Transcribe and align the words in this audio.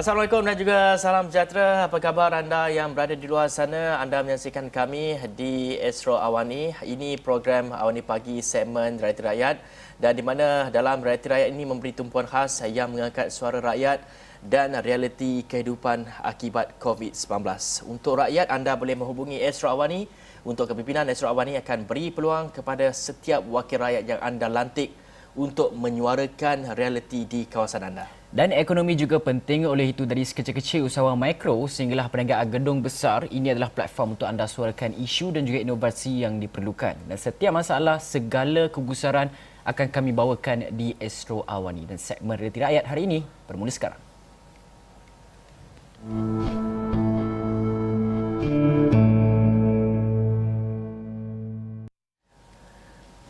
Assalamualaikum 0.00 0.40
dan 0.48 0.56
juga 0.56 0.96
salam 0.96 1.28
sejahtera. 1.28 1.84
Apa 1.84 2.00
khabar 2.00 2.32
anda 2.32 2.72
yang 2.72 2.96
berada 2.96 3.12
di 3.12 3.28
luar 3.28 3.52
sana? 3.52 4.00
Anda 4.00 4.24
menyaksikan 4.24 4.72
kami 4.72 5.20
di 5.36 5.76
Astro 5.76 6.16
Awani. 6.16 6.72
Ini 6.72 7.20
program 7.20 7.68
Awani 7.68 8.00
Pagi 8.00 8.40
segmen 8.40 8.96
Realiti 8.96 9.20
Rakyat 9.20 9.60
dan 10.00 10.16
di 10.16 10.24
mana 10.24 10.72
dalam 10.72 11.04
Realiti 11.04 11.28
Rakyat 11.28 11.52
ini 11.52 11.68
memberi 11.68 11.92
tumpuan 11.92 12.24
khas 12.24 12.64
yang 12.64 12.96
mengangkat 12.96 13.28
suara 13.28 13.60
rakyat 13.60 14.00
dan 14.40 14.72
realiti 14.80 15.44
kehidupan 15.44 16.08
akibat 16.24 16.80
COVID-19. 16.80 17.44
Untuk 17.84 18.24
rakyat, 18.24 18.48
anda 18.48 18.80
boleh 18.80 18.96
menghubungi 18.96 19.36
Astro 19.44 19.68
Awani. 19.68 20.08
Untuk 20.48 20.64
kepimpinan 20.72 21.12
Astro 21.12 21.28
Awani 21.28 21.60
akan 21.60 21.84
beri 21.84 22.08
peluang 22.08 22.48
kepada 22.56 22.88
setiap 22.96 23.44
wakil 23.44 23.76
rakyat 23.84 24.08
yang 24.08 24.20
anda 24.24 24.48
lantik 24.48 24.96
untuk 25.36 25.76
menyuarakan 25.76 26.72
realiti 26.72 27.28
di 27.28 27.44
kawasan 27.44 27.84
anda. 27.84 28.19
Dan 28.30 28.54
ekonomi 28.54 28.94
juga 28.94 29.18
penting 29.18 29.66
oleh 29.66 29.90
itu 29.90 30.06
dari 30.06 30.22
sekecil-kecil 30.22 30.86
usahawan 30.86 31.18
mikro 31.18 31.66
sehinggalah 31.66 32.06
perniagaan 32.06 32.46
gedung 32.46 32.78
besar 32.78 33.26
ini 33.26 33.50
adalah 33.50 33.74
platform 33.74 34.14
untuk 34.14 34.30
anda 34.30 34.46
suarakan 34.46 34.94
isu 35.02 35.34
dan 35.34 35.42
juga 35.42 35.58
inovasi 35.58 36.22
yang 36.22 36.38
diperlukan. 36.38 37.10
Dan 37.10 37.18
setiap 37.18 37.50
masalah, 37.50 37.98
segala 37.98 38.70
kegusaran 38.70 39.34
akan 39.66 39.86
kami 39.90 40.14
bawakan 40.14 40.70
di 40.78 40.94
Astro 41.02 41.42
Awani 41.42 41.90
dan 41.90 41.98
segmen 41.98 42.38
Realiti 42.38 42.62
Rakyat 42.62 42.86
hari 42.86 43.10
ini 43.10 43.18
bermula 43.50 43.74
sekarang. 43.74 43.98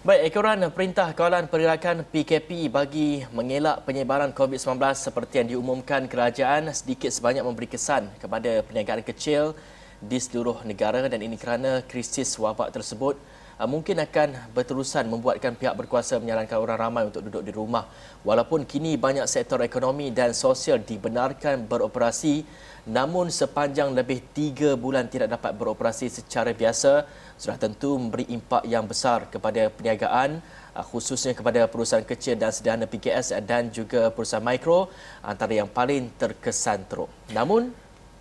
Baik, 0.01 0.33
ekoran 0.33 0.65
Perintah 0.73 1.13
Kawalan 1.13 1.45
Pergerakan 1.45 2.09
PKP 2.09 2.73
bagi 2.73 3.21
mengelak 3.37 3.85
penyebaran 3.85 4.33
COVID-19 4.33 4.81
seperti 4.97 5.45
yang 5.45 5.49
diumumkan 5.53 6.09
kerajaan 6.09 6.73
sedikit 6.73 7.13
sebanyak 7.13 7.45
memberi 7.45 7.69
kesan 7.69 8.09
kepada 8.17 8.65
perniagaan 8.65 9.05
kecil 9.05 9.53
di 10.01 10.17
seluruh 10.17 10.65
negara 10.65 11.05
dan 11.05 11.21
ini 11.21 11.37
kerana 11.37 11.85
krisis 11.85 12.33
wabak 12.41 12.73
tersebut 12.73 13.21
uh, 13.61 13.69
mungkin 13.69 14.01
akan 14.01 14.57
berterusan 14.57 15.05
membuatkan 15.05 15.53
pihak 15.53 15.77
berkuasa 15.77 16.17
menyarankan 16.17 16.57
orang 16.57 16.81
ramai 16.81 17.05
untuk 17.05 17.29
duduk 17.29 17.45
di 17.45 17.53
rumah. 17.53 17.85
Walaupun 18.25 18.65
kini 18.65 18.97
banyak 18.97 19.29
sektor 19.29 19.61
ekonomi 19.61 20.09
dan 20.09 20.33
sosial 20.33 20.81
dibenarkan 20.81 21.69
beroperasi, 21.69 22.49
namun 22.91 23.31
sepanjang 23.31 23.95
lebih 23.95 24.19
tiga 24.35 24.75
bulan 24.75 25.07
tidak 25.07 25.31
dapat 25.39 25.55
beroperasi 25.55 26.11
secara 26.11 26.51
biasa, 26.51 27.07
sudah 27.39 27.55
tentu 27.55 27.95
memberi 27.95 28.27
impak 28.35 28.67
yang 28.67 28.83
besar 28.83 29.31
kepada 29.31 29.71
perniagaan 29.71 30.43
uh, 30.75 30.83
khususnya 30.83 31.31
kepada 31.31 31.71
perusahaan 31.71 32.03
kecil 32.03 32.35
dan 32.35 32.51
sederhana 32.51 32.91
PKS 32.91 33.39
dan 33.47 33.71
juga 33.71 34.11
perusahaan 34.11 34.43
mikro 34.43 34.91
antara 35.23 35.55
yang 35.55 35.71
paling 35.71 36.11
terkesan 36.19 36.83
teruk. 36.91 37.07
Namun 37.31 37.71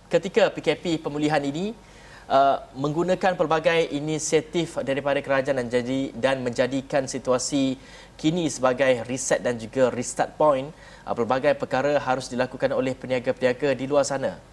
ketika 0.06 0.46
PKP 0.54 1.02
pemulihan 1.02 1.42
ini 1.42 1.74
uh, 2.30 2.62
menggunakan 2.78 3.34
pelbagai 3.34 3.90
inisiatif 3.90 4.78
daripada 4.86 5.18
kerajaan 5.18 5.66
dan 5.66 5.68
jadi 5.68 6.14
dan 6.14 6.46
menjadikan 6.46 7.10
situasi 7.10 7.74
kini 8.14 8.46
sebagai 8.46 9.02
reset 9.10 9.42
dan 9.42 9.58
juga 9.58 9.90
restart 9.90 10.38
point 10.38 10.70
uh, 11.02 11.14
pelbagai 11.14 11.58
perkara 11.58 11.98
harus 11.98 12.30
dilakukan 12.30 12.70
oleh 12.70 12.94
peniaga-peniaga 12.94 13.74
di 13.74 13.90
luar 13.90 14.06
sana 14.06 14.49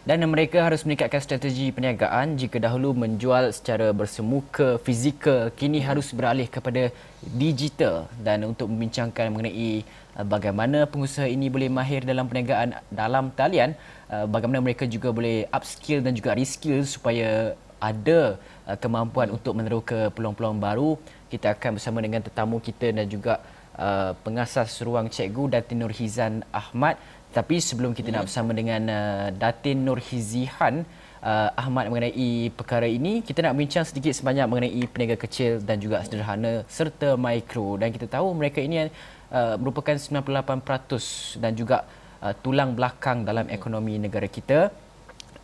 dan 0.00 0.24
mereka 0.24 0.64
harus 0.64 0.80
meningkatkan 0.88 1.20
strategi 1.20 1.68
perniagaan 1.68 2.40
jika 2.40 2.56
dahulu 2.56 2.96
menjual 2.96 3.52
secara 3.52 3.92
bersemuka 3.92 4.80
fizikal 4.80 5.52
kini 5.52 5.84
harus 5.84 6.08
beralih 6.16 6.48
kepada 6.48 6.88
digital. 7.20 8.08
Dan 8.16 8.48
untuk 8.48 8.72
membincangkan 8.72 9.28
mengenai 9.28 9.84
uh, 10.16 10.24
bagaimana 10.24 10.88
pengusaha 10.88 11.28
ini 11.28 11.52
boleh 11.52 11.68
mahir 11.68 12.00
dalam 12.08 12.24
perniagaan 12.24 12.80
dalam 12.88 13.28
talian 13.36 13.76
uh, 14.08 14.24
bagaimana 14.24 14.64
mereka 14.64 14.88
juga 14.88 15.12
boleh 15.12 15.44
upskill 15.52 16.00
dan 16.00 16.16
juga 16.16 16.32
reskill 16.32 16.80
supaya 16.88 17.52
ada 17.76 18.40
uh, 18.64 18.76
kemampuan 18.80 19.28
untuk 19.36 19.52
meneroka 19.52 20.08
peluang-peluang 20.16 20.56
baru. 20.56 20.96
Kita 21.28 21.52
akan 21.52 21.76
bersama 21.76 22.00
dengan 22.00 22.24
tetamu 22.24 22.56
kita 22.56 22.88
dan 22.88 23.04
juga 23.04 23.40
pengasas 24.26 24.76
ruang 24.84 25.08
cikgu 25.08 25.56
Datin 25.56 25.80
Nurhizan 25.80 26.44
Ahmad 26.52 27.00
tapi 27.30 27.62
sebelum 27.62 27.94
kita 27.94 28.10
nak 28.10 28.26
bersama 28.26 28.50
dengan 28.50 28.82
uh, 28.90 29.26
Datin 29.30 29.86
Nurhizihan 29.86 30.82
uh, 31.22 31.48
Ahmad 31.54 31.86
mengenai 31.86 32.50
perkara 32.50 32.90
ini, 32.90 33.22
kita 33.22 33.46
nak 33.46 33.54
bincang 33.54 33.86
sedikit 33.86 34.10
sebanyak 34.10 34.46
mengenai 34.50 34.82
peniaga 34.90 35.16
kecil 35.20 35.62
dan 35.62 35.78
juga 35.78 36.02
sederhana 36.02 36.66
serta 36.66 37.14
mikro. 37.14 37.78
Dan 37.78 37.94
kita 37.94 38.10
tahu 38.10 38.34
mereka 38.34 38.58
ini 38.58 38.90
uh, 39.30 39.54
merupakan 39.62 39.94
98% 39.94 41.38
dan 41.38 41.52
juga 41.54 41.86
uh, 42.18 42.34
tulang 42.42 42.74
belakang 42.74 43.22
dalam 43.22 43.46
ekonomi 43.46 43.94
negara 44.00 44.26
kita 44.26 44.74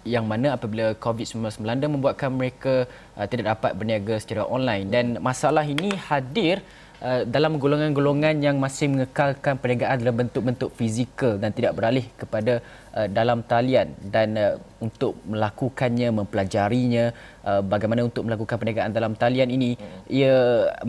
yang 0.07 0.23
mana 0.23 0.55
apabila 0.55 0.95
COVID-19 1.03 1.43
melanda 1.67 1.87
membuatkan 1.91 2.31
mereka 2.31 2.87
uh, 3.19 3.27
tidak 3.27 3.59
dapat 3.59 3.79
berniaga 3.79 4.15
secara 4.23 4.43
online. 4.47 4.87
Dan 4.91 5.07
masalah 5.23 5.67
ini 5.67 5.95
hadir 6.11 6.63
Uh, 6.97 7.29
dalam 7.29 7.61
golongan-golongan 7.61 8.41
yang 8.41 8.57
masih 8.57 8.89
mengekalkan 8.89 9.61
perniagaan 9.61 10.01
dalam 10.01 10.17
bentuk-bentuk 10.17 10.73
fizikal 10.73 11.37
dan 11.37 11.53
tidak 11.53 11.77
beralih 11.77 12.09
kepada 12.17 12.65
uh, 12.97 13.05
dalam 13.05 13.45
talian 13.45 13.93
dan 14.01 14.33
uh, 14.33 14.57
untuk 14.81 15.13
melakukannya 15.29 16.09
mempelajarinya 16.09 17.13
uh, 17.45 17.61
bagaimana 17.61 18.01
untuk 18.01 18.25
melakukan 18.25 18.57
perniagaan 18.57 18.97
dalam 18.97 19.13
talian 19.13 19.53
ini 19.53 19.77
hmm. 19.77 20.09
ia 20.09 20.35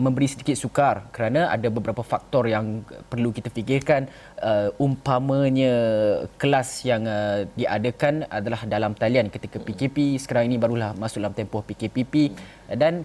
memberi 0.00 0.32
sedikit 0.32 0.56
sukar 0.56 1.12
kerana 1.12 1.52
ada 1.52 1.68
beberapa 1.68 2.00
faktor 2.00 2.48
yang 2.48 2.88
perlu 3.12 3.28
kita 3.28 3.52
fikirkan 3.52 4.08
uh, 4.40 4.72
umpamanya 4.80 5.76
kelas 6.40 6.88
yang 6.88 7.04
uh, 7.04 7.44
diadakan 7.52 8.24
adalah 8.32 8.64
dalam 8.64 8.96
talian 8.96 9.28
ketika 9.28 9.60
PKP 9.60 10.16
sekarang 10.16 10.48
ini 10.48 10.56
barulah 10.56 10.96
masuk 10.96 11.20
dalam 11.20 11.36
tempoh 11.36 11.60
PKPP 11.60 12.32
dan 12.80 13.04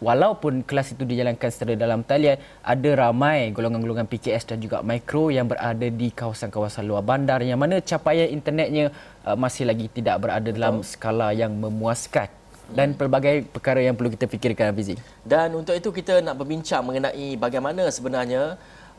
walaupun 0.00 0.64
kelas 0.64 0.96
itu 0.96 1.04
dijalankan 1.04 1.48
secara 1.52 1.76
dalam 1.76 2.00
talian 2.02 2.40
ada 2.64 2.90
ramai 2.96 3.52
golongan-golongan 3.52 4.08
PKS 4.08 4.48
dan 4.50 4.58
juga 4.58 4.80
mikro 4.80 5.28
yang 5.28 5.46
berada 5.46 5.86
di 5.86 6.08
kawasan-kawasan 6.10 6.88
luar 6.88 7.04
bandar 7.04 7.44
yang 7.44 7.60
mana 7.60 7.78
capaian 7.84 8.28
internetnya 8.32 8.90
uh, 9.28 9.36
masih 9.36 9.68
lagi 9.68 9.86
tidak 9.92 10.16
berada 10.24 10.48
dalam 10.48 10.80
skala 10.80 11.30
yang 11.36 11.52
memuaskan 11.52 12.40
dan 12.70 12.94
pelbagai 12.94 13.50
perkara 13.50 13.82
yang 13.82 13.98
perlu 13.98 14.14
kita 14.14 14.30
fikirkan 14.30 14.70
Hafizi. 14.70 14.94
Dan 15.26 15.58
untuk 15.58 15.74
itu 15.74 15.90
kita 15.90 16.22
nak 16.22 16.38
berbincang 16.38 16.86
mengenai 16.86 17.34
bagaimana 17.34 17.90
sebenarnya 17.90 18.54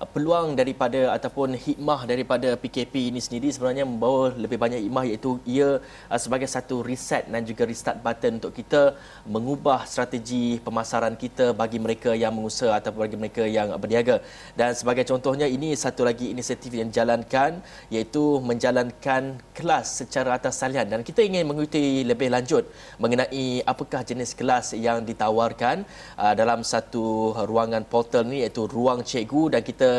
peluang 0.10 0.58
daripada 0.58 1.14
ataupun 1.14 1.54
hikmah 1.54 2.10
daripada 2.10 2.50
PKP 2.58 3.14
ini 3.14 3.22
sendiri 3.22 3.54
sebenarnya 3.54 3.86
membawa 3.86 4.34
lebih 4.34 4.58
banyak 4.58 4.82
hikmah 4.86 5.06
iaitu 5.10 5.38
ia 5.46 5.78
uh, 6.10 6.20
sebagai 6.24 6.50
satu 6.50 6.82
reset 6.82 7.30
dan 7.30 7.46
juga 7.46 7.70
restart 7.70 8.02
button 8.02 8.42
untuk 8.42 8.54
kita 8.58 8.98
mengubah 9.30 9.86
strategi 9.86 10.58
pemasaran 10.66 11.14
kita 11.14 11.54
bagi 11.54 11.78
mereka 11.78 12.18
yang 12.18 12.34
mengusaha 12.34 12.74
ataupun 12.82 13.02
bagi 13.06 13.18
mereka 13.22 13.44
yang 13.46 13.78
berniaga. 13.78 14.18
Dan 14.58 14.74
sebagai 14.74 15.06
contohnya 15.06 15.46
ini 15.46 15.78
satu 15.78 16.02
lagi 16.10 16.34
inisiatif 16.34 16.74
yang 16.74 16.90
dijalankan 16.90 17.62
iaitu 17.94 18.42
menjalankan 18.42 19.38
kelas 19.54 20.02
secara 20.02 20.40
atas 20.40 20.58
salian 20.62 20.90
dan 20.90 21.06
kita 21.06 21.22
ingin 21.22 21.46
mengikuti 21.46 22.02
lebih 22.08 22.34
lanjut 22.34 22.66
mengenai 22.98 23.62
apakah 23.68 24.02
jenis 24.02 24.34
kelas 24.34 24.74
yang 24.74 25.06
ditawarkan 25.06 25.86
uh, 26.18 26.34
dalam 26.34 26.66
satu 26.66 27.36
ruangan 27.46 27.86
portal 27.86 28.26
ni 28.26 28.42
iaitu 28.42 28.66
ruang 28.66 29.06
cikgu 29.06 29.44
dan 29.54 29.62
kita 29.62 29.91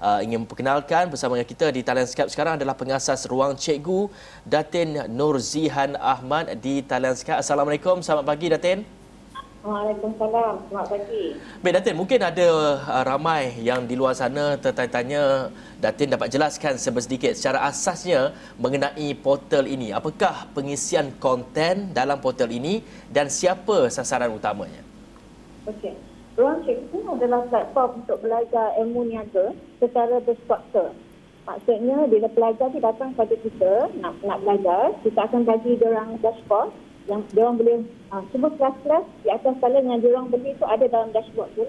uh, 0.00 0.18
ingin 0.24 0.44
memperkenalkan 0.44 1.08
bersama 1.08 1.38
dengan 1.38 1.48
kita 1.48 1.66
di 1.72 1.80
talian 1.80 2.08
Skype 2.08 2.30
sekarang 2.32 2.58
adalah 2.58 2.74
pengasas 2.74 3.24
ruang 3.26 3.54
cikgu 3.54 4.10
Datin 4.44 5.08
Nurzihan 5.12 5.94
Ahmad 5.96 6.58
di 6.60 6.82
talian 6.82 7.14
Skype. 7.14 7.40
Assalamualaikum, 7.40 8.02
selamat 8.04 8.24
pagi 8.24 8.46
Datin. 8.52 8.78
Waalaikumsalam, 9.66 10.70
selamat 10.70 10.88
pagi. 10.94 11.24
Baik 11.58 11.74
Datin, 11.82 11.94
mungkin 11.98 12.20
ada 12.22 12.46
uh, 12.86 13.02
ramai 13.02 13.50
yang 13.58 13.82
di 13.82 13.98
luar 13.98 14.14
sana 14.14 14.54
tertanya-tanya 14.54 15.50
Datin 15.82 16.14
dapat 16.14 16.30
jelaskan 16.30 16.78
sedikit 16.78 17.34
secara 17.34 17.66
asasnya 17.66 18.30
mengenai 18.62 19.10
portal 19.18 19.66
ini. 19.66 19.90
Apakah 19.90 20.46
pengisian 20.54 21.10
konten 21.18 21.90
dalam 21.90 22.22
portal 22.22 22.46
ini 22.54 22.78
dan 23.10 23.26
siapa 23.26 23.90
sasaran 23.90 24.30
utamanya? 24.30 24.86
Okey. 25.66 26.05
Ruang 26.36 26.68
Cikgu 26.68 27.16
adalah 27.16 27.48
platform 27.48 28.04
untuk 28.04 28.20
belajar 28.20 28.76
ilmu 28.76 29.08
niaga 29.08 29.56
secara 29.80 30.20
berstruktur. 30.20 30.92
Maksudnya 31.48 32.04
bila 32.12 32.28
pelajar 32.28 32.68
tu 32.68 32.76
datang 32.76 33.16
pada 33.16 33.32
kita 33.40 33.88
nak 34.04 34.20
nak 34.20 34.44
belajar, 34.44 34.92
kita 35.00 35.16
akan 35.16 35.48
bagi 35.48 35.80
dia 35.80 35.88
orang 35.96 36.20
dashboard 36.20 36.76
yang 37.08 37.24
dia 37.32 37.40
orang 37.40 37.56
boleh 37.56 37.78
uh, 38.12 38.20
semua 38.36 38.52
kelas-kelas 38.52 39.04
di 39.24 39.28
atas 39.32 39.56
talian 39.64 39.88
yang 39.88 39.98
dia 40.04 40.12
orang 40.12 40.28
beli 40.28 40.52
tu 40.60 40.68
ada 40.68 40.84
dalam 40.84 41.08
dashboard 41.16 41.48
tu. 41.56 41.64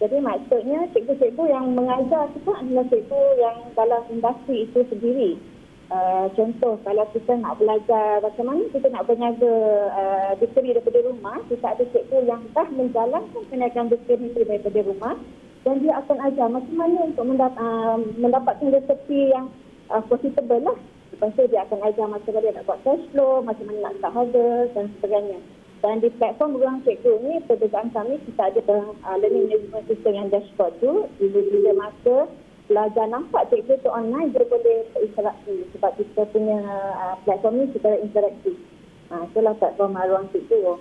Jadi 0.00 0.16
maksudnya 0.24 0.88
cikgu-cikgu 0.96 1.44
yang 1.52 1.76
mengajar 1.76 2.32
tu 2.32 2.48
adalah 2.48 2.88
cikgu 2.88 3.22
yang 3.44 3.56
dalam 3.76 4.02
industri 4.08 4.72
itu 4.72 4.80
sendiri. 4.88 5.36
Uh, 5.92 6.24
contoh 6.32 6.80
kalau 6.88 7.04
kita 7.12 7.36
nak 7.36 7.60
belajar 7.60 8.24
macam 8.24 8.48
mana 8.48 8.64
kita 8.72 8.88
nak 8.88 9.04
berniaga 9.04 9.54
uh, 9.92 10.32
distri 10.40 10.72
daripada 10.72 11.04
rumah, 11.04 11.36
kita 11.52 11.66
ada 11.68 11.84
cikgu 11.92 12.18
yang 12.24 12.40
dah 12.56 12.64
menjalankan 12.72 13.42
perniagaan 13.52 13.92
distri 13.92 14.16
daripada 14.32 14.80
rumah 14.88 15.20
dan 15.68 15.84
dia 15.84 15.92
akan 16.00 16.16
ajar 16.32 16.48
macam 16.48 16.76
mana 16.80 16.98
untuk 17.12 17.24
mendapat, 17.28 17.60
uh, 17.60 18.00
mendapatkan 18.16 18.72
resepi 18.72 19.36
yang 19.36 19.52
uh, 19.92 20.00
profitable 20.08 20.64
lah 20.64 20.78
Lepas 21.12 21.28
tu 21.36 21.44
dia 21.52 21.60
akan 21.68 21.78
ajar 21.84 22.06
macam 22.08 22.32
mana 22.32 22.48
nak 22.56 22.64
buat 22.64 22.80
cash 22.88 23.04
flow, 23.12 23.44
macam 23.44 23.68
mana 23.68 23.78
nak 23.84 23.94
start 24.00 24.12
harga 24.16 24.48
dan 24.72 24.84
sebagainya. 24.96 25.38
Dan 25.84 25.94
di 26.00 26.08
platform 26.14 26.56
Ruang 26.56 26.78
Cikgu 26.88 27.12
ni, 27.20 27.34
perbezaan 27.44 27.92
kami, 27.92 28.16
kita 28.26 28.48
ada 28.48 28.62
uh, 29.06 29.16
learning 29.20 29.50
management 29.50 29.84
system 29.86 30.12
yang 30.16 30.28
dashboard 30.32 30.72
tu. 30.80 31.04
Bila-bila 31.20 31.70
masa 31.76 32.14
pelajar 32.72 33.04
nampak 33.12 33.52
cikgu 33.52 33.76
tu 33.84 33.92
online, 33.92 34.32
dia 34.32 34.48
boleh 34.48 34.88
berinteraksi. 34.96 35.68
Sebab 35.76 35.92
kita 36.00 36.24
punya 36.32 36.58
uh, 36.96 37.14
platform 37.28 37.60
ni 37.60 37.66
secara 37.76 38.00
interaktif. 38.00 38.56
Uh, 39.12 39.28
itulah 39.28 39.52
platform 39.60 39.92
Ruang 39.92 40.26
Cikgu. 40.32 40.80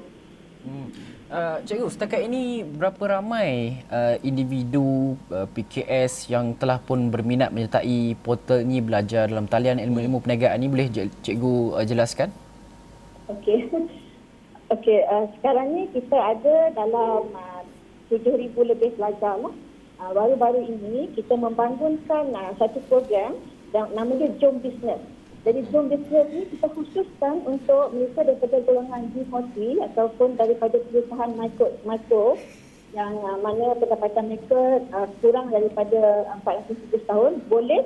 Hmm. 0.64 0.88
Uh, 1.32 1.58
cikgu, 1.64 1.88
setakat 1.92 2.28
ini 2.28 2.64
berapa 2.64 3.20
ramai 3.20 3.80
uh, 3.88 4.20
individu 4.24 5.16
uh, 5.32 5.48
PKS 5.52 6.28
yang 6.28 6.56
telah 6.56 6.80
pun 6.80 7.08
berminat 7.08 7.56
menyertai 7.56 8.20
portal 8.20 8.64
ini 8.64 8.84
belajar 8.84 9.32
dalam 9.32 9.48
talian 9.48 9.80
ilmu-ilmu 9.80 10.20
perniagaan 10.20 10.60
ini 10.60 10.68
boleh 10.72 10.88
cikgu 11.24 11.76
uh, 11.76 11.84
jelaskan? 11.88 12.32
Okey. 13.32 13.68
Okey, 14.76 15.04
uh, 15.08 15.28
sekarang 15.40 15.76
ni 15.76 15.84
kita 15.92 16.16
ada 16.16 16.56
dalam 16.72 17.28
uh, 17.36 17.64
7,000 18.12 18.52
lebih 18.56 18.92
pelajar 18.96 19.40
lah. 19.40 19.56
Uh, 20.02 20.18
baru-baru 20.18 20.66
ini 20.66 21.14
kita 21.14 21.38
membangunkan 21.38 22.34
uh, 22.34 22.58
satu 22.58 22.82
program 22.90 23.38
yang 23.70 23.86
namanya 23.94 24.34
Jom 24.42 24.58
Business. 24.58 24.98
Jadi 25.42 25.62
Zoom 25.70 25.90
business 25.90 26.26
ni 26.34 26.46
kita 26.54 26.70
khususkan 26.74 27.42
untuk 27.50 27.94
mereka 27.94 28.26
daripada 28.26 28.62
golongan 28.66 29.10
G40 29.14 29.82
ataupun 29.94 30.38
daripada 30.38 30.78
perusahaan 30.90 31.34
mikro, 31.34 31.70
mikro 31.86 32.38
yang 32.98 33.14
uh, 33.22 33.38
mana 33.42 33.78
pendapatan 33.78 34.30
mereka 34.30 34.86
uh, 34.90 35.10
kurang 35.22 35.54
daripada 35.54 36.30
400 36.46 37.10
tahun 37.10 37.32
boleh 37.50 37.86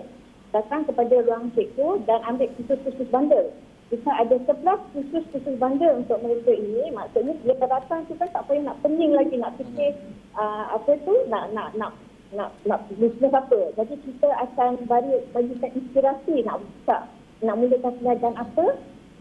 datang 0.52 0.88
kepada 0.88 1.20
ruang 1.20 1.52
cikgu 1.52 2.04
dan 2.08 2.24
ambil 2.28 2.48
khusus-khusus 2.60 3.08
bandel. 3.12 3.52
Kita 3.92 4.12
ada 4.12 4.36
11 4.36 4.96
khusus-khusus 4.96 5.56
bandel 5.56 6.04
untuk 6.04 6.20
mereka 6.24 6.52
ini. 6.52 6.92
Maksudnya 6.92 7.40
dia 7.44 7.56
datang 7.60 8.08
tu 8.08 8.16
kan 8.20 8.28
tak 8.32 8.44
payah 8.52 8.72
nak 8.72 8.80
pening 8.84 9.16
lagi 9.16 9.36
nak 9.40 9.56
fikir 9.56 9.96
uh, 10.36 10.76
apa 10.76 10.92
tu 11.08 11.14
nak 11.32 11.56
nak 11.56 11.72
nak 11.80 11.92
nak 12.36 12.52
nak 12.68 12.86
bisnes 12.96 13.34
apa. 13.34 13.72
Jadi 13.80 13.96
kita 14.04 14.28
akan 14.30 14.84
bagi 14.86 15.16
bagikan 15.32 15.72
inspirasi 15.74 16.44
nak 16.44 16.62
buka 16.62 16.98
nak 17.44 17.56
mulakan 17.60 17.92
perniagaan 18.00 18.36
apa 18.40 18.66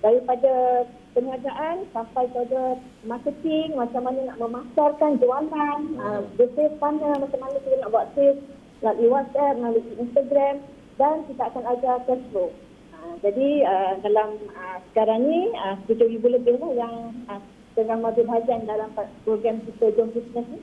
daripada 0.04 0.84
perniagaan 1.16 1.88
sampai 1.96 2.28
kepada 2.28 2.76
marketing 3.08 3.72
macam 3.78 4.02
mana 4.04 4.20
nak 4.28 4.38
memasarkan 4.38 5.16
jualan 5.22 5.80
uh, 5.96 6.20
bisnes 6.36 6.74
mana 6.82 7.16
macam 7.16 7.38
mana 7.40 7.56
kita 7.62 7.76
nak 7.80 7.90
buat 7.94 8.06
sales 8.12 8.38
melalui 8.84 9.08
WhatsApp, 9.08 9.54
melalui 9.56 9.96
Instagram 9.96 10.54
dan 11.00 11.14
kita 11.26 11.42
akan 11.48 11.64
ajar 11.72 11.96
cash 12.04 12.24
flow. 12.30 12.52
Uh, 12.92 13.14
jadi 13.24 13.48
uh, 13.64 13.92
dalam 14.04 14.36
uh, 14.52 14.78
sekarang 14.92 15.24
ni 15.24 15.48
uh, 15.56 15.76
7,000 15.88 16.20
lebih 16.20 16.60
lah 16.60 16.72
yang 16.84 16.94
uh, 17.32 17.40
tengah 17.74 17.98
maju 17.98 18.22
hajian 18.28 18.68
dalam 18.68 18.92
program 19.26 19.56
kita 19.66 19.90
Jom 19.98 20.12
Business 20.14 20.46
ni. 20.52 20.60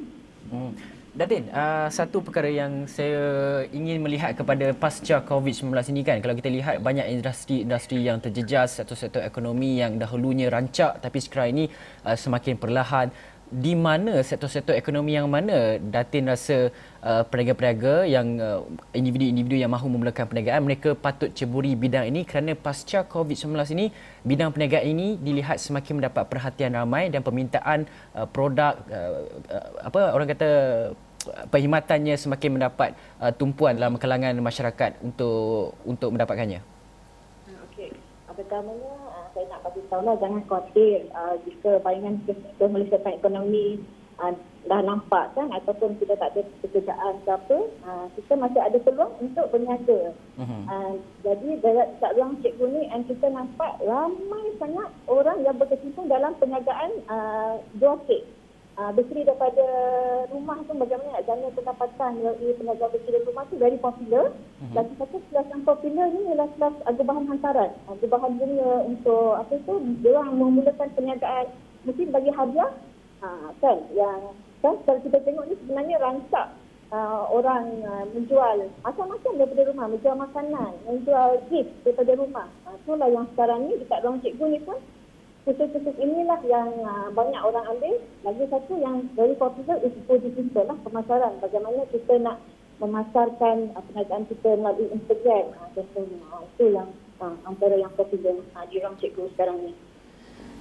Hmm. 0.52 0.72
Datin, 1.12 1.52
uh, 1.52 1.92
satu 1.92 2.24
perkara 2.24 2.48
yang 2.48 2.88
saya 2.88 3.20
ingin 3.76 4.00
melihat 4.00 4.32
kepada 4.32 4.72
pasca 4.72 5.20
COVID-19 5.20 5.76
ini 5.92 6.08
kan, 6.08 6.24
kalau 6.24 6.32
kita 6.40 6.48
lihat 6.48 6.80
banyak 6.80 7.04
industri-industri 7.20 8.08
yang 8.08 8.24
terjejas 8.24 8.80
sektor 8.80 9.20
ekonomi 9.20 9.84
yang 9.84 10.00
dahulunya 10.00 10.48
rancak 10.48 11.04
tapi 11.04 11.20
sekarang 11.20 11.52
ini 11.52 11.66
uh, 12.08 12.16
semakin 12.16 12.56
perlahan 12.56 13.12
di 13.52 13.76
mana 13.76 14.24
sektor-sektor 14.24 14.72
ekonomi 14.72 15.12
yang 15.12 15.28
mana 15.28 15.76
Datin 15.76 16.32
rasa 16.32 16.72
uh, 17.04 17.28
peniaga-peniaga 17.28 18.08
yang 18.08 18.40
uh, 18.40 18.64
individu-individu 18.96 19.60
yang 19.60 19.68
mahu 19.68 19.92
memulakan 19.92 20.24
perniagaan 20.24 20.64
mereka 20.64 20.96
patut 20.96 21.28
ceburi 21.36 21.76
bidang 21.76 22.08
ini 22.08 22.24
kerana 22.24 22.56
pasca 22.56 23.04
COVID-19 23.04 23.52
ini 23.76 23.92
bidang 24.24 24.56
perniagaan 24.56 24.88
ini 24.88 25.08
dilihat 25.20 25.60
semakin 25.60 26.00
mendapat 26.00 26.32
perhatian 26.32 26.80
ramai 26.80 27.12
dan 27.12 27.20
permintaan 27.20 27.92
uh, 28.16 28.24
produk 28.24 28.80
uh, 28.88 29.28
uh, 29.52 29.68
apa 29.84 30.02
orang 30.16 30.32
kata 30.32 30.50
perkhidmatannya 31.52 32.16
semakin 32.16 32.56
mendapat 32.56 32.96
uh, 33.20 33.36
tumpuan 33.36 33.76
dalam 33.76 34.00
kalangan 34.00 34.32
masyarakat 34.40 35.04
untuk 35.04 35.76
untuk 35.84 36.10
mendapatkannya. 36.16 36.64
Okey. 37.68 37.92
Pertamanya 38.32 39.11
saya 39.72 39.80
nak 39.80 39.88
bagi 39.88 39.90
tahu 39.90 40.02
lah 40.04 40.16
jangan 40.20 40.42
khawatir 40.48 40.98
uh, 41.16 41.36
jika 41.48 41.72
bayangan 41.84 42.16
kita 42.28 42.64
Malaysia 42.68 43.00
ekonomi 43.08 43.80
uh, 44.20 44.34
dah 44.70 44.82
nampak 44.86 45.34
kan 45.34 45.50
ataupun 45.58 45.98
kita 45.98 46.14
tak 46.22 46.38
ada 46.38 46.46
pekerjaan 46.62 47.14
ke 47.26 47.30
apa 47.34 47.58
uh, 47.88 48.06
kita 48.14 48.34
masih 48.38 48.62
ada 48.62 48.78
peluang 48.84 49.14
untuk 49.18 49.46
berniaga 49.50 50.14
uh-huh. 50.38 50.64
uh, 50.70 50.94
jadi 51.26 51.50
dekat 51.64 51.88
dekat 51.98 52.12
ruang 52.20 52.34
cikgu 52.44 52.66
ni 52.70 52.84
and 52.94 53.04
kita 53.10 53.28
nampak 53.32 53.74
ramai 53.82 54.46
sangat 54.62 54.90
orang 55.10 55.38
yang 55.42 55.56
berkecimpung 55.58 56.06
dalam 56.12 56.38
perniagaan 56.38 56.92
uh, 57.10 57.58
jual 57.82 57.98
kek 58.06 58.22
Uh, 58.80 58.88
berseri 58.96 59.28
daripada 59.28 59.68
rumah 60.32 60.56
tu 60.64 60.72
bagaimana 60.72 61.20
nak 61.20 61.28
jana 61.28 61.52
pendapatan 61.52 62.12
melalui 62.24 62.56
peniaga 62.56 62.88
berseri 62.88 63.20
rumah 63.28 63.44
tu 63.52 63.60
very 63.60 63.76
popular. 63.76 64.32
Lagi 64.72 64.96
satu 64.96 65.20
kelas 65.28 65.48
yang 65.52 65.64
popular 65.68 66.08
ni 66.08 66.32
ialah 66.32 66.48
kelas 66.56 66.76
uh, 66.88 67.04
bahan 67.04 67.28
hantaran. 67.28 67.72
Uh, 67.92 68.00
bahan 68.00 68.40
dunia 68.40 68.88
untuk 68.88 69.36
apa 69.36 69.60
tu, 69.68 69.76
dia 70.00 70.16
orang 70.16 70.40
memulakan 70.40 70.88
perniagaan 70.96 71.52
mungkin 71.84 72.16
bagi 72.16 72.32
hadiah. 72.32 72.72
Uh, 73.20 73.52
kan, 73.60 73.78
yang 73.92 74.32
kan, 74.64 74.80
kalau 74.88 75.00
kita 75.04 75.20
tengok 75.20 75.52
ni 75.52 75.56
sebenarnya 75.60 75.96
rancak 76.00 76.48
uh, 76.96 77.28
orang 77.28 77.84
uh, 77.84 78.08
menjual 78.16 78.72
macam-macam 78.88 79.32
daripada 79.36 79.68
rumah. 79.68 79.86
Menjual 79.92 80.16
makanan, 80.16 80.72
menjual 80.88 81.30
gift 81.52 81.76
daripada 81.84 82.16
rumah. 82.16 82.48
Uh, 82.64 82.80
itulah 82.80 83.12
yang 83.12 83.28
sekarang 83.36 83.68
ni 83.68 83.76
dekat 83.84 84.00
ruang 84.00 84.24
cikgu 84.24 84.46
ni 84.48 84.60
pun 84.64 84.80
khusus-khusus 85.46 85.96
inilah 85.98 86.38
yang 86.46 86.70
uh, 86.86 87.10
banyak 87.14 87.42
orang 87.42 87.66
ambil. 87.78 87.96
Lagi 88.22 88.44
satu 88.50 88.74
yang 88.78 89.10
very 89.18 89.34
popular 89.34 89.82
is 89.82 89.94
digital 90.06 90.70
lah 90.70 90.78
pemasaran. 90.86 91.34
Bagaimana 91.42 91.82
kita 91.90 92.22
nak 92.22 92.38
memasarkan 92.78 93.74
uh, 93.74 93.82
perniagaan 93.90 94.26
kita 94.30 94.50
melalui 94.58 94.90
Instagram. 94.94 95.46
Uh, 95.58 95.70
contohnya. 95.74 96.20
Uh, 96.30 96.42
itu 96.46 96.66
yang 96.78 96.90
uh, 97.22 97.36
antara 97.50 97.76
yang 97.78 97.94
popular 97.98 98.38
uh, 98.54 98.66
di 98.70 98.76
ruang 98.82 98.96
cikgu 99.02 99.24
sekarang 99.34 99.58
ni. 99.66 99.74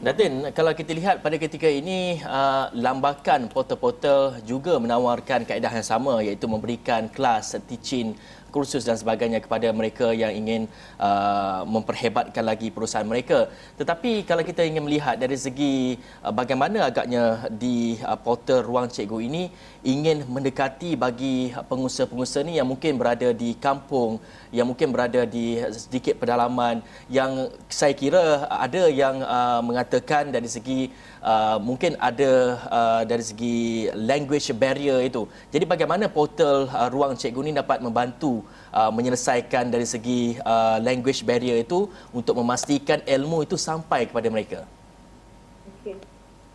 Datin, 0.00 0.48
kalau 0.56 0.72
kita 0.72 0.96
lihat 0.96 1.20
pada 1.20 1.36
ketika 1.36 1.68
ini, 1.68 2.16
uh, 2.24 2.72
lambakan 2.72 3.52
portal-portal 3.52 4.40
juga 4.48 4.80
menawarkan 4.80 5.44
kaedah 5.44 5.68
yang 5.68 5.84
sama 5.84 6.24
iaitu 6.24 6.48
memberikan 6.48 7.04
kelas 7.12 7.52
teaching 7.68 8.16
kursus 8.54 8.82
dan 8.84 8.98
sebagainya 9.00 9.40
kepada 9.40 9.70
mereka 9.70 10.10
yang 10.10 10.34
ingin 10.34 10.62
uh, 10.98 11.62
memperhebatkan 11.64 12.44
lagi 12.44 12.68
perusahaan 12.74 13.06
mereka. 13.06 13.48
Tetapi 13.80 14.28
kalau 14.28 14.42
kita 14.42 14.66
ingin 14.66 14.84
melihat 14.84 15.16
dari 15.16 15.38
segi 15.38 15.96
uh, 16.20 16.34
bagaimana 16.34 16.90
agaknya 16.90 17.48
di 17.48 17.96
uh, 18.02 18.18
portal 18.18 18.66
ruang 18.66 18.90
cikgu 18.90 19.18
ini 19.30 19.42
ingin 19.80 20.28
mendekati 20.28 20.92
bagi 20.92 21.56
pengusaha-pengusaha 21.68 22.44
ni 22.44 22.60
yang 22.60 22.68
mungkin 22.68 23.00
berada 23.00 23.32
di 23.32 23.56
kampung, 23.56 24.20
yang 24.52 24.68
mungkin 24.68 24.92
berada 24.92 25.24
di 25.24 25.56
sedikit 25.72 26.20
pedalaman 26.20 26.84
yang 27.08 27.48
saya 27.70 27.96
kira 27.96 28.44
ada 28.48 28.88
yang 28.92 29.24
uh, 29.24 29.64
mengatakan 29.64 30.28
dari 30.28 30.48
segi 30.48 30.92
uh, 31.24 31.56
mungkin 31.56 31.96
ada 31.96 32.60
uh, 32.68 33.02
dari 33.08 33.24
segi 33.24 33.88
language 33.96 34.52
barrier 34.56 35.00
itu. 35.04 35.24
Jadi 35.48 35.64
bagaimana 35.64 36.08
portal 36.12 36.68
uh, 36.68 36.88
ruang 36.92 37.16
cikgu 37.16 37.40
ini 37.48 37.52
dapat 37.56 37.80
membantu 37.80 38.44
uh, 38.72 38.92
menyelesaikan 38.92 39.72
dari 39.72 39.88
segi 39.88 40.36
uh, 40.44 40.76
language 40.80 41.24
barrier 41.24 41.64
itu 41.64 41.88
untuk 42.12 42.36
memastikan 42.36 43.00
ilmu 43.08 43.48
itu 43.48 43.56
sampai 43.56 44.08
kepada 44.08 44.28
mereka? 44.28 44.79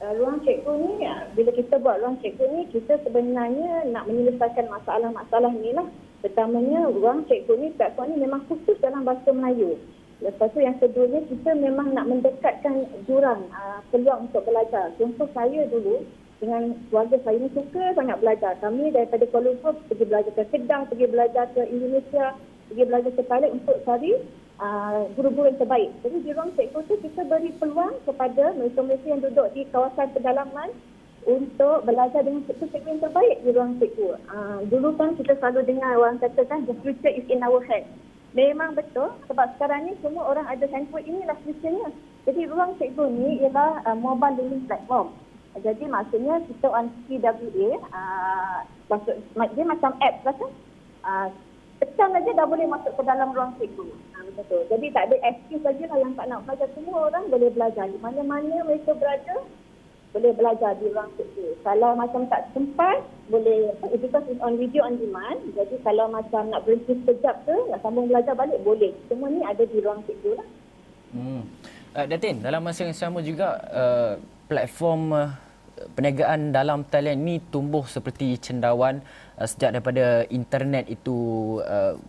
Uh, 0.05 0.13
ruang 0.21 0.38
cikgu 0.45 0.69
ni, 0.85 1.01
uh, 1.01 1.25
bila 1.33 1.50
kita 1.50 1.81
buat 1.81 1.97
ruang 1.97 2.21
cikgu 2.21 2.45
ni, 2.53 2.62
kita 2.69 3.01
sebenarnya 3.01 3.89
nak 3.89 4.05
menyelesaikan 4.05 4.69
masalah-masalah 4.69 5.50
ni 5.57 5.74
lah. 5.74 5.89
Pertamanya, 6.21 6.93
ruang 6.93 7.25
cikgu 7.25 7.57
ni, 7.57 7.74
platform 7.74 8.13
ni 8.13 8.21
memang 8.21 8.45
khusus 8.45 8.77
dalam 8.85 9.01
bahasa 9.01 9.33
Melayu. 9.33 9.81
Lepas 10.21 10.53
tu 10.53 10.62
yang 10.62 10.77
keduanya 10.77 11.25
kita 11.25 11.57
memang 11.57 11.97
nak 11.97 12.05
mendekatkan 12.05 12.85
jurang 13.09 13.50
uh, 13.50 13.81
peluang 13.89 14.29
untuk 14.29 14.45
belajar. 14.45 14.93
Contoh 15.01 15.25
saya 15.33 15.65
dulu 15.74 16.05
dengan 16.38 16.77
keluarga 16.93 17.17
saya 17.25 17.41
ni 17.41 17.50
suka 17.57 17.97
sangat 17.97 18.21
belajar. 18.21 18.53
Kami 18.62 18.93
daripada 18.93 19.25
Kuala 19.33 19.57
Lumpur 19.57 19.74
pergi 19.89 20.05
belajar 20.05 20.31
ke 20.38 20.43
Kedah, 20.53 20.85
pergi 20.85 21.05
belajar 21.09 21.50
ke 21.57 21.65
Indonesia, 21.65 22.38
pergi 22.69 22.83
belajar 22.85 23.09
ke 23.09 23.24
Thailand 23.25 23.57
untuk 23.57 23.81
cari 23.81 24.13
uh, 24.59 25.07
guru-guru 25.15 25.51
yang 25.51 25.59
terbaik. 25.59 25.89
Jadi 26.03 26.17
di 26.24 26.31
ruang 26.31 26.51
sektor 26.55 26.81
tu 26.88 26.95
kita 27.03 27.21
beri 27.27 27.51
peluang 27.59 27.95
kepada 28.07 28.55
mereka-mereka 28.55 29.05
yang 29.07 29.21
duduk 29.24 29.47
di 29.51 29.67
kawasan 29.71 30.12
pedalaman 30.15 30.69
untuk 31.25 31.81
belajar 31.89 32.21
dengan 32.21 32.45
sektor-sektor 32.45 32.85
yang 32.85 33.01
terbaik 33.01 33.35
di 33.41 33.50
ruang 33.51 33.74
sektor. 33.81 34.21
Uh, 34.29 34.62
dulu 34.69 34.93
kan 34.95 35.17
kita 35.17 35.33
selalu 35.41 35.65
dengar 35.65 35.97
orang 35.97 36.21
katakan 36.21 36.63
the 36.69 36.75
future 36.85 37.12
is 37.12 37.25
in 37.27 37.41
our 37.41 37.59
hands. 37.65 37.89
Memang 38.35 38.75
betul 38.75 39.15
sebab 39.31 39.55
sekarang 39.55 39.88
ni 39.88 39.93
semua 40.03 40.27
orang 40.27 40.45
ada 40.45 40.67
handphone 40.67 41.07
inilah 41.07 41.39
future-nya. 41.47 41.89
Jadi 42.27 42.41
ruang 42.51 42.75
cikgu 42.77 43.05
ni 43.09 43.39
ialah 43.41 43.81
uh, 43.88 43.97
mobile 43.97 44.35
learning 44.38 44.67
platform. 44.67 45.15
Jadi 45.55 45.88
maksudnya 45.88 46.43
kita 46.51 46.67
on 46.67 46.91
CWA, 47.07 47.79
uh, 47.95 48.59
maksud, 48.91 49.15
dia 49.55 49.63
macam 49.63 49.95
app 50.03 50.15
lah 50.27 50.35
kan. 50.35 50.51
Uh, 51.05 51.27
tekan 51.82 52.15
aja 52.15 52.32
dah 52.32 52.48
boleh 52.48 52.67
masuk 52.67 52.91
ke 52.96 53.01
dalam 53.03 53.29
ruang 53.36 53.51
cikgu. 53.60 53.86
Ha, 54.15 54.41
tu. 54.48 54.60
Jadi 54.72 54.86
tak 54.96 55.12
ada 55.12 55.15
excuse 55.27 55.63
saja 55.63 55.84
lah 55.91 55.98
yang 56.00 56.13
tak 56.15 56.25
nak 56.32 56.44
belajar. 56.48 56.67
Semua 56.75 57.12
orang 57.12 57.25
boleh 57.27 57.50
belajar. 57.51 57.86
Di 57.88 58.00
mana-mana 58.00 58.55
mereka 58.63 58.91
berada, 58.96 59.36
boleh 60.15 60.32
belajar 60.32 60.72
di 60.79 60.86
ruang 60.91 61.12
cikgu. 61.20 61.48
Kalau 61.67 61.91
macam 62.00 62.24
tak 62.32 62.48
sempat, 62.55 63.03
boleh, 63.27 63.75
because 64.00 64.25
it's 64.32 64.39
on 64.39 64.55
video 64.55 64.88
on 64.88 64.96
demand. 64.96 65.39
Jadi 65.55 65.75
kalau 65.84 66.08
macam 66.08 66.48
nak 66.51 66.63
berhenti 66.63 66.96
sekejap 67.03 67.44
ke, 67.44 67.55
nak 67.67 67.84
sambung 67.84 68.08
belajar 68.08 68.32
balik, 68.32 68.60
boleh. 68.63 68.96
Semua 69.12 69.27
ni 69.27 69.44
ada 69.44 69.63
di 69.63 69.77
ruang 69.84 70.00
cikgu 70.08 70.32
lah. 70.39 70.48
Hmm. 71.12 71.44
Uh, 71.96 72.05
Datin, 72.08 72.44
dalam 72.44 72.60
masa 72.63 72.84
yang 72.88 72.96
sama 72.96 73.24
juga, 73.24 73.55
uh, 73.72 74.13
platform 74.51 75.15
uh, 75.15 75.32
perniagaan 75.96 76.55
dalam 76.55 76.88
talian 76.88 77.20
ini 77.20 77.44
tumbuh 77.51 77.84
seperti 77.84 78.39
cendawan 78.39 79.03
uh, 79.36 79.48
sejak 79.48 79.75
daripada 79.75 80.24
internet 80.32 80.88
itu 80.88 81.17
uh, 81.63 82.00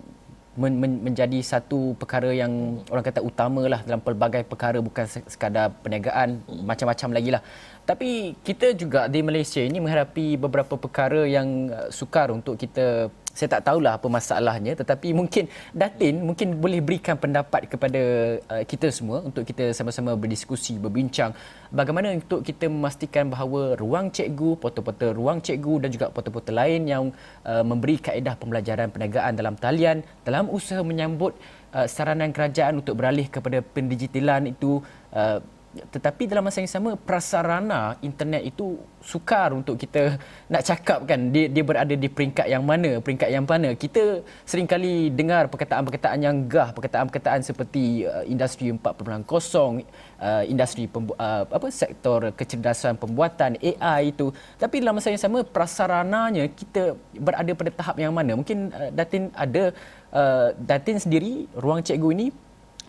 men, 0.57 0.75
men, 0.81 0.93
menjadi 1.05 1.39
satu 1.45 1.95
perkara 2.01 2.33
yang 2.33 2.81
orang 2.89 3.05
kata 3.05 3.21
utama 3.21 3.63
lah 3.69 3.85
dalam 3.85 4.01
pelbagai 4.01 4.43
perkara 4.49 4.81
bukan 4.81 5.05
sekadar 5.07 5.71
perniagaan 5.85 6.41
macam-macam 6.65 7.09
lagi 7.13 7.31
lah. 7.35 7.43
Tapi 7.87 8.35
kita 8.43 8.75
juga 8.75 9.07
di 9.07 9.21
Malaysia 9.23 9.63
ini 9.63 9.79
menghadapi 9.79 10.41
beberapa 10.41 10.75
perkara 10.75 11.23
yang 11.29 11.71
uh, 11.71 11.89
sukar 11.93 12.33
untuk 12.33 12.57
kita 12.59 13.13
saya 13.37 13.49
tak 13.53 13.69
tahulah 13.69 14.01
apa 14.01 14.09
masalahnya 14.09 14.73
tetapi 14.73 15.13
mungkin 15.13 15.45
Datin 15.77 16.25
mungkin 16.25 16.57
boleh 16.57 16.81
berikan 16.81 17.21
pendapat 17.21 17.69
kepada 17.69 18.01
uh, 18.49 18.65
kita 18.65 18.89
semua 18.89 19.21
untuk 19.21 19.45
kita 19.45 19.77
sama-sama 19.77 20.17
berdiskusi 20.17 20.81
berbincang 20.81 21.37
bagaimana 21.69 22.17
untuk 22.17 22.41
kita 22.41 22.67
memastikan 22.73 23.29
bahawa 23.29 23.77
ruang 23.77 24.09
cikgu 24.09 24.57
portal-portal 24.57 25.13
ruang 25.13 25.45
cikgu 25.45 25.85
dan 25.85 25.89
juga 25.93 26.07
portal-portal 26.09 26.57
lain 26.57 26.83
yang 26.89 27.05
uh, 27.45 27.61
memberi 27.61 28.01
kaedah 28.01 28.41
pembelajaran 28.41 28.89
perniagaan 28.89 29.37
dalam 29.37 29.55
talian 29.61 30.01
dalam 30.25 30.49
usaha 30.49 30.81
menyambut 30.81 31.37
uh, 31.77 31.85
saranan 31.85 32.33
kerajaan 32.33 32.81
untuk 32.81 32.97
beralih 32.97 33.29
kepada 33.29 33.61
pendigitalan 33.61 34.57
itu 34.57 34.81
uh, 35.13 35.45
tetapi 35.93 36.29
dalam 36.31 36.47
masa 36.47 36.63
yang 36.63 36.71
sama 36.71 36.97
prasarana 36.97 38.01
internet 38.01 38.43
itu 38.47 38.81
sukar 39.05 39.55
untuk 39.55 39.79
kita 39.79 40.19
nak 40.51 40.63
cakap 40.67 41.07
kan 41.07 41.31
dia, 41.31 41.47
dia 41.47 41.63
berada 41.63 41.95
di 41.95 42.09
peringkat 42.11 42.51
yang 42.51 42.67
mana 42.67 42.99
peringkat 42.99 43.29
yang 43.31 43.45
mana. 43.47 43.73
Kita 43.77 44.25
sering 44.43 44.67
kali 44.67 45.15
dengar 45.15 45.47
perkataan-perkataan 45.53 46.19
yang 46.19 46.37
gah 46.51 46.75
perkataan-perkataan 46.75 47.41
seperti 47.47 48.07
uh, 48.09 48.25
industri 48.27 48.73
4.0 48.73 48.83
uh, 48.83 50.45
industri 50.49 50.91
pembu- 50.91 51.17
uh, 51.17 51.45
apa 51.47 51.69
sektor 51.71 52.33
kecerdasan 52.35 52.99
pembuatan 52.99 53.55
AI 53.61 54.11
itu. 54.11 54.33
Tapi 54.59 54.83
dalam 54.83 54.99
masa 54.99 55.13
yang 55.13 55.23
sama 55.23 55.47
prasarananya 55.47 56.51
kita 56.51 56.97
berada 57.15 57.53
pada 57.55 57.71
tahap 57.71 57.97
yang 58.01 58.11
mana? 58.11 58.35
Mungkin 58.35 58.73
uh, 58.73 58.91
Datin 58.91 59.31
ada 59.37 59.71
uh, 60.11 60.49
Datin 60.57 60.99
sendiri 60.99 61.47
ruang 61.55 61.85
cikgu 61.85 62.11
ini 62.17 62.27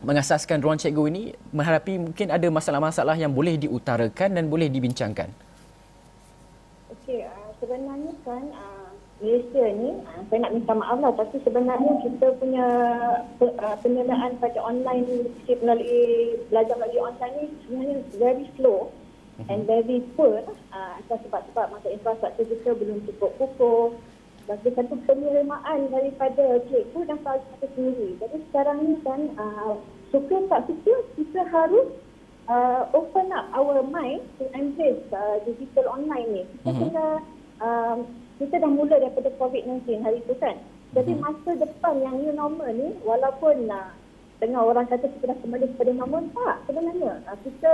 mengasaskan 0.06 0.62
ruang 0.62 0.78
cikgu 0.78 1.04
ini 1.10 1.24
menghadapi 1.50 1.98
mungkin 1.98 2.30
ada 2.30 2.48
masalah-masalah 2.54 3.18
yang 3.18 3.34
boleh 3.34 3.58
diutarakan 3.58 4.38
dan 4.38 4.46
boleh 4.46 4.70
dibincangkan? 4.70 5.30
Okey, 6.94 7.26
uh, 7.26 7.50
sebenarnya 7.58 8.14
kan 8.22 8.46
uh, 8.54 8.90
Malaysia 9.18 9.66
ni, 9.74 9.90
uh, 10.06 10.22
saya 10.30 10.40
nak 10.46 10.54
minta 10.54 10.74
maaf 10.78 10.98
lah 11.02 11.14
tapi 11.18 11.42
sebenarnya 11.42 11.92
kita 12.06 12.28
punya 12.38 12.68
uh, 13.42 13.76
pendanaan 13.82 14.38
pada 14.38 14.60
online 14.62 15.34
melalui 15.50 16.38
belajar 16.54 16.76
melalui 16.78 17.02
online 17.02 17.34
ni 17.42 17.46
sebenarnya 17.66 17.96
very 18.22 18.46
slow 18.54 18.94
mhm. 19.42 19.50
and 19.50 19.62
very 19.66 20.06
poor 20.14 20.46
uh, 20.70 20.96
sebab-sebab 21.10 21.74
masa 21.74 21.88
infrastruktur 21.90 22.46
kita 22.46 22.70
belum 22.78 23.02
cukup 23.10 23.34
kukuh 23.42 23.98
bagi 24.48 24.72
satu 24.72 24.96
penerimaan 25.04 25.92
daripada 25.92 26.64
cikgu 26.72 27.04
dan 27.04 27.20
pelajar 27.20 27.68
sendiri. 27.76 28.16
Jadi 28.24 28.38
sekarang 28.48 28.78
ni 28.80 28.96
kan 29.04 29.22
uh, 29.36 29.76
suka 30.10 30.40
tak 30.48 30.72
suka 30.72 30.94
kita 31.20 31.44
harus 31.52 31.88
uh, 32.48 32.88
open 32.96 33.28
up 33.36 33.52
our 33.52 33.84
mind 33.84 34.24
to 34.40 34.48
embrace 34.56 35.04
uh, 35.12 35.38
digital 35.44 35.92
online 35.92 36.28
ni. 36.32 36.44
Kita 36.48 36.72
mm-hmm. 36.72 36.82
kena 36.88 37.06
uh, 37.60 37.98
kita 38.40 38.56
dah 38.64 38.72
mula 38.72 38.96
daripada 38.96 39.30
COVID-19 39.36 39.84
hari 40.00 40.24
tu 40.24 40.34
kan. 40.40 40.56
Jadi 40.96 41.12
mm-hmm. 41.12 41.28
masa 41.28 41.52
depan 41.60 41.96
yang 42.00 42.16
new 42.24 42.32
normal 42.32 42.72
ni 42.72 42.96
walaupun 43.04 43.68
uh, 43.68 43.92
tengah 44.40 44.64
orang 44.64 44.88
kata 44.88 45.12
kita 45.12 45.36
dah 45.36 45.38
kembali 45.44 45.66
kepada 45.76 45.92
normal 45.92 46.24
tak 46.32 46.56
sebenarnya 46.72 47.20
uh, 47.28 47.38
kita 47.44 47.74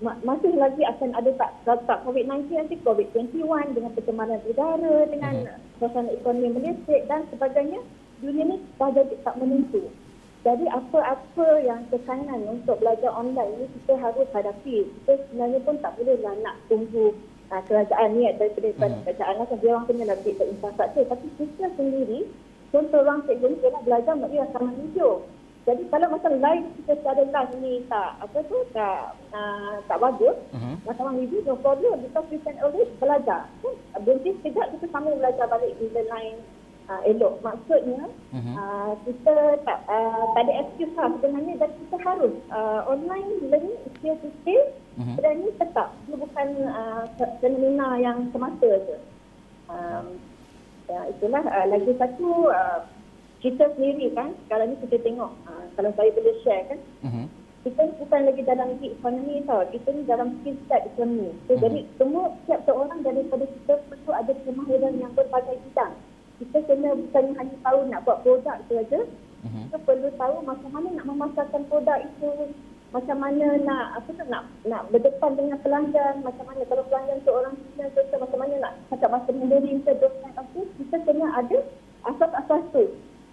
masih 0.00 0.56
lagi 0.56 0.80
akan 0.80 1.12
ada 1.12 1.30
tak 1.36 1.50
tak 1.64 1.98
COVID-19 2.08 2.48
nanti 2.56 2.76
COVID-21 2.80 3.76
dengan 3.76 3.92
percemaran 3.92 4.40
udara 4.48 4.96
dengan 5.12 5.44
hmm. 5.44 5.60
suasana 5.76 6.08
ekonomi 6.16 6.56
melecet 6.56 7.04
dan 7.04 7.28
sebagainya 7.28 7.84
dunia 8.24 8.44
ni 8.48 8.56
dah 8.80 8.88
jadi 8.92 9.14
tak 9.20 9.36
menentu. 9.36 9.92
Jadi 10.40 10.64
apa-apa 10.72 11.60
yang 11.60 11.84
tekanan 11.92 12.48
untuk 12.48 12.80
belajar 12.80 13.12
online 13.12 13.60
ni 13.60 13.66
kita 13.76 13.92
harus 14.00 14.24
hadapi. 14.32 14.88
Kita 14.88 15.20
sebenarnya 15.28 15.60
pun 15.68 15.76
tak 15.84 15.92
boleh 16.00 16.16
lah 16.24 16.32
nak 16.40 16.56
tunggu 16.72 17.12
uh, 17.52 17.62
kerajaan 17.68 18.16
ni 18.16 18.24
daripada 18.40 18.72
hmm. 18.72 19.04
kerajaan 19.04 19.34
lah. 19.36 19.46
Dia 19.60 19.70
orang 19.76 19.84
kena 19.84 20.04
lagi 20.08 20.32
ke 20.32 20.44
infrastruktur. 20.48 21.04
Tapi 21.12 21.26
kita 21.36 21.68
sendiri, 21.76 22.24
contoh 22.72 23.04
orang 23.04 23.20
cikgu 23.28 23.46
ni 23.52 23.56
dia 23.60 23.80
belajar 23.84 24.12
melalui 24.16 24.40
rakaman 24.40 24.74
video. 24.80 25.08
Jadi 25.70 25.86
kalau 25.86 26.10
macam 26.10 26.34
live 26.34 26.66
kita 26.82 26.98
secara 26.98 27.22
live 27.30 27.52
ni 27.62 27.78
tak 27.86 28.18
apa 28.18 28.38
tu 28.50 28.58
tak 28.74 29.14
uh, 29.30 29.78
tak 29.86 30.02
bagus, 30.02 30.34
uh-huh. 30.50 30.74
macam 30.82 31.06
orang 31.06 31.22
review 31.22 31.46
no 31.46 31.54
problem 31.62 32.02
because 32.02 32.26
we 32.26 32.42
can 32.42 32.58
always 32.58 32.90
belajar. 32.98 33.46
Kan? 33.62 33.74
Berhenti 34.02 34.34
sekejap 34.42 34.74
kita 34.74 34.90
sambil 34.90 35.14
belajar 35.14 35.46
balik 35.46 35.78
di 35.78 35.86
lain 35.94 36.42
uh, 36.90 36.98
elok. 37.06 37.38
Maksudnya 37.46 38.02
uh-huh. 38.34 38.54
uh, 38.58 38.92
kita 39.06 39.62
tak 39.62 39.78
uh, 39.86 40.24
tak 40.34 40.42
ada 40.50 40.66
excuse 40.66 40.90
lah 40.98 41.06
sebenarnya 41.14 41.54
dan 41.62 41.70
kita 41.70 41.96
harus 42.02 42.34
uh, 42.50 42.80
online 42.90 43.30
learning 43.46 43.78
skill 43.94 44.18
to 44.26 44.28
skill 44.42 44.64
uh-huh. 44.98 45.16
dan 45.22 45.38
ini 45.38 45.54
tetap. 45.54 45.94
Ia 46.10 46.18
bukan 46.18 46.48
uh, 46.66 47.02
fenomena 47.38 47.94
yang 47.94 48.26
semata 48.34 48.70
je. 48.90 48.98
Um, 49.70 50.18
ya, 50.90 51.14
itulah 51.14 51.46
uh, 51.46 51.66
lagi 51.70 51.94
satu 51.94 52.50
uh, 52.50 52.82
kita 53.40 53.72
sendiri 53.72 54.12
kan 54.12 54.36
sekarang 54.46 54.72
ni 54.72 54.76
kita 54.84 55.00
tengok 55.00 55.32
uh, 55.48 55.64
kalau 55.74 55.90
saya 55.96 56.12
boleh 56.12 56.36
share 56.44 56.64
kan 56.68 56.78
uh-huh. 57.08 57.26
kita 57.64 57.82
bukan 57.96 58.20
lagi 58.28 58.42
dalam 58.44 58.68
gig 58.78 58.92
ekonomi 59.00 59.40
tau 59.48 59.64
kita 59.72 59.88
ni 59.96 60.02
dalam 60.04 60.28
skill 60.40 60.56
set 60.68 60.84
ekonomi 60.92 61.32
so, 61.48 61.56
uh-huh. 61.56 61.60
jadi 61.64 61.80
semua 61.96 62.24
setiap 62.44 62.60
seorang 62.68 63.00
daripada 63.00 63.44
kita 63.48 63.74
perlu 63.88 64.12
ada 64.12 64.32
kemahiran 64.44 64.94
yang 65.00 65.12
berbagai 65.16 65.56
bidang 65.64 65.92
kita 66.40 66.56
kena 66.68 66.96
bukan 66.96 67.24
hanya 67.36 67.56
tahu 67.64 67.80
nak 67.88 68.00
buat 68.04 68.18
produk 68.20 68.56
tu 68.68 68.72
aja 68.76 69.00
uh-huh. 69.08 69.62
kita 69.72 69.76
perlu 69.88 70.08
tahu 70.20 70.36
macam 70.44 70.70
mana 70.76 70.88
nak 71.00 71.06
memasarkan 71.08 71.62
produk 71.72 71.98
itu 72.04 72.52
macam 72.90 73.22
mana 73.22 73.46
nak 73.62 74.02
apa 74.02 74.10
tu 74.10 74.24
nak 74.26 74.44
nak 74.66 74.82
berdepan 74.90 75.32
dengan 75.38 75.56
pelanggan 75.62 76.26
macam 76.26 76.44
mana 76.44 76.66
kalau 76.66 76.82
pelanggan 76.90 77.22
tu 77.22 77.30
orang 77.30 77.54
Cina 77.72 77.86
tu 77.94 78.02
macam 78.18 78.38
mana 78.42 78.54
nak 78.58 78.72
cakap 78.90 79.08
masa 79.14 79.30
memberi 79.30 79.78
kita 79.78 79.94
dosen 80.02 80.30
apa 80.34 80.58
kita 80.76 80.96
kena 81.06 81.26
ada 81.38 81.58
asas-asas 82.10 82.62
tu 82.74 82.84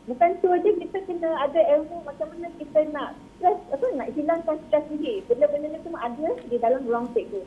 Bukan 0.08 0.40
tu 0.40 0.48
aja 0.48 0.72
kita 0.72 1.04
kena 1.04 1.36
ada 1.44 1.62
ilmu 1.76 2.00
macam 2.08 2.32
mana 2.32 2.48
kita 2.56 2.80
nak 2.96 3.12
stress 3.36 3.60
apa 3.76 3.86
nak 4.00 4.08
hilangkan 4.16 4.56
stres 4.72 4.88
sendiri. 4.88 5.20
Benda-benda 5.28 5.68
ni 5.76 5.80
semua 5.84 6.08
ada 6.08 6.28
di 6.48 6.56
dalam 6.56 6.88
ruang 6.88 7.12
cikgu. 7.12 7.44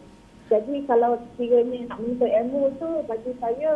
Jadi 0.53 0.85
kalau 0.85 1.17
sekiranya 1.33 1.89
nak 1.89 1.99
menuntut 2.05 2.29
ilmu 2.29 2.69
tu 2.77 2.91
bagi 3.09 3.33
saya 3.41 3.73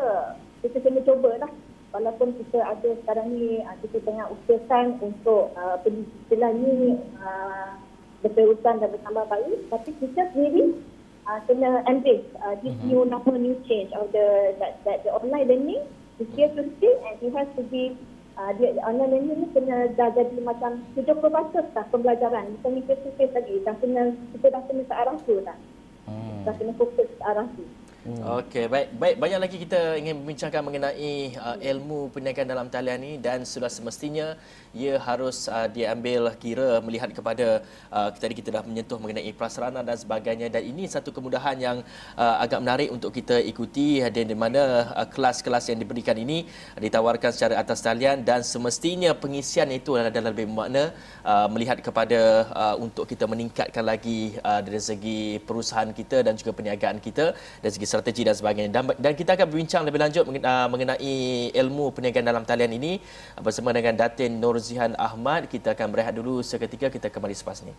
kita 0.61 0.85
kena 0.85 1.01
cubalah. 1.01 1.49
Walaupun 1.97 2.37
kita 2.37 2.59
ada 2.61 2.91
sekarang 3.01 3.33
ni 3.33 3.65
ah, 3.65 3.79
kita 3.81 4.03
tengah 4.05 4.27
usahakan 4.27 4.99
untuk 4.99 5.55
uh, 5.55 5.79
pendidikan 5.81 6.53
ni 6.59 6.99
uh, 7.23 7.79
berterusan 8.21 8.85
dan 8.85 8.89
bertambah 8.93 9.25
baik. 9.33 9.59
Tapi 9.73 9.91
kita 9.97 10.29
sendiri 10.37 10.77
uh, 11.25 11.41
kena 11.49 11.81
embrace 11.89 12.27
uh, 12.45 12.53
this 12.61 12.77
mm-hmm. 12.77 12.89
new 12.91 13.01
normal 13.09 13.41
new 13.41 13.57
change 13.65 13.89
of 13.97 14.13
the 14.13 14.53
that, 14.61 14.77
that 14.85 15.01
the 15.05 15.11
online 15.15 15.49
learning 15.49 15.81
is 16.21 16.29
here 16.37 16.53
to 16.53 16.63
stay 16.77 16.95
and 17.09 17.17
it 17.23 17.33
has 17.33 17.49
to 17.57 17.63
be 17.73 17.97
uh, 18.39 18.51
dia 18.59 18.75
online 18.83 19.11
learning 19.19 19.39
ni 19.43 19.49
kena 19.55 19.91
dah 19.95 20.11
jadi 20.15 20.39
macam 20.43 20.83
70% 20.99 21.75
dah 21.75 21.87
pembelajaran. 21.91 22.59
Bukan 22.59 22.71
ni 22.75 22.83
face-to-face 22.87 23.35
lagi. 23.35 23.55
Dah 23.63 23.75
kena, 23.79 24.03
kita 24.35 24.47
dah 24.55 24.63
kena 24.67 24.83
ke 24.87 24.95
arah 24.95 25.17
tu 25.23 25.35
dah. 25.43 25.59
Hmm. 26.07 26.43
Dah 26.47 26.55
kena 26.59 26.73
fokus 26.77 27.09
ke 27.09 27.23
arah 27.25 27.47
tu. 27.55 27.65
Hmm. 28.05 28.21
Okey, 28.21 28.69
baik. 28.69 28.89
Baik, 29.01 29.17
banyak 29.17 29.41
lagi 29.41 29.57
kita 29.65 29.97
ingin 29.97 30.21
membincangkan 30.21 30.61
mengenai 30.61 31.41
uh, 31.41 31.57
ilmu 31.57 32.13
perniagaan 32.13 32.45
dalam 32.45 32.69
talian 32.69 33.01
ini 33.01 33.17
dan 33.17 33.49
sudah 33.49 33.73
semestinya 33.73 34.37
ia 34.77 35.01
harus 35.01 35.49
uh, 35.49 35.65
diambil 35.73 36.29
kira 36.37 36.85
melihat 36.85 37.09
kepada 37.17 37.65
uh, 37.89 38.13
tadi 38.13 38.37
kita 38.37 38.53
dah 38.53 38.61
menyentuh 38.61 39.01
mengenai 39.01 39.33
prasarana 39.33 39.81
dan 39.81 39.97
sebagainya 39.97 40.53
dan 40.53 40.69
ini 40.69 40.85
satu 40.85 41.17
kemudahan 41.17 41.57
yang 41.57 41.77
uh, 42.21 42.45
agak 42.45 42.61
menarik 42.61 42.93
untuk 42.93 43.09
kita 43.09 43.41
ikuti 43.41 44.05
dan 44.05 44.29
di 44.29 44.37
mana 44.37 44.93
uh, 44.93 45.09
kelas-kelas 45.09 45.73
yang 45.73 45.81
diberikan 45.81 46.21
ini 46.21 46.45
ditawarkan 46.77 47.33
secara 47.33 47.57
atas 47.57 47.81
talian 47.81 48.21
dan 48.21 48.45
semestinya 48.45 49.17
pengisian 49.17 49.73
itu 49.73 49.97
adalah 49.97 50.29
lebih 50.29 50.53
bermakna 50.53 50.93
uh, 51.25 51.49
melihat 51.49 51.81
kepada 51.81 52.53
uh, 52.53 52.77
untuk 52.77 53.09
kita 53.09 53.25
meningkatkan 53.25 53.81
lagi 53.81 54.37
uh, 54.45 54.61
dari 54.61 54.77
segi 54.77 55.41
perusahaan 55.41 55.89
kita 55.89 56.21
dan 56.21 56.37
juga 56.37 56.53
perniagaan 56.53 57.01
kita 57.01 57.33
dari 57.65 57.73
segi 57.73 57.94
strategi 57.95 58.27
dan 58.27 58.35
sebagainya. 58.35 58.71
Dan, 58.75 58.91
dan 58.99 59.13
kita 59.15 59.39
akan 59.39 59.47
berbincang 59.47 59.87
lebih 59.87 60.03
lanjut 60.03 60.27
mengenai 60.75 61.55
ilmu 61.55 61.95
perniagaan 61.95 62.27
dalam 62.27 62.43
talian 62.43 62.75
ini 62.75 62.99
bersama 63.39 63.71
dengan 63.71 63.95
Datin 63.95 64.43
Nurzihan 64.43 64.99
Ahmad. 64.99 65.47
Kita 65.47 65.79
akan 65.79 65.87
berehat 65.95 66.19
dulu 66.19 66.43
seketika, 66.43 66.91
kita 66.91 67.07
kembali 67.07 67.35
selepas 67.39 67.63
ini. 67.63 67.75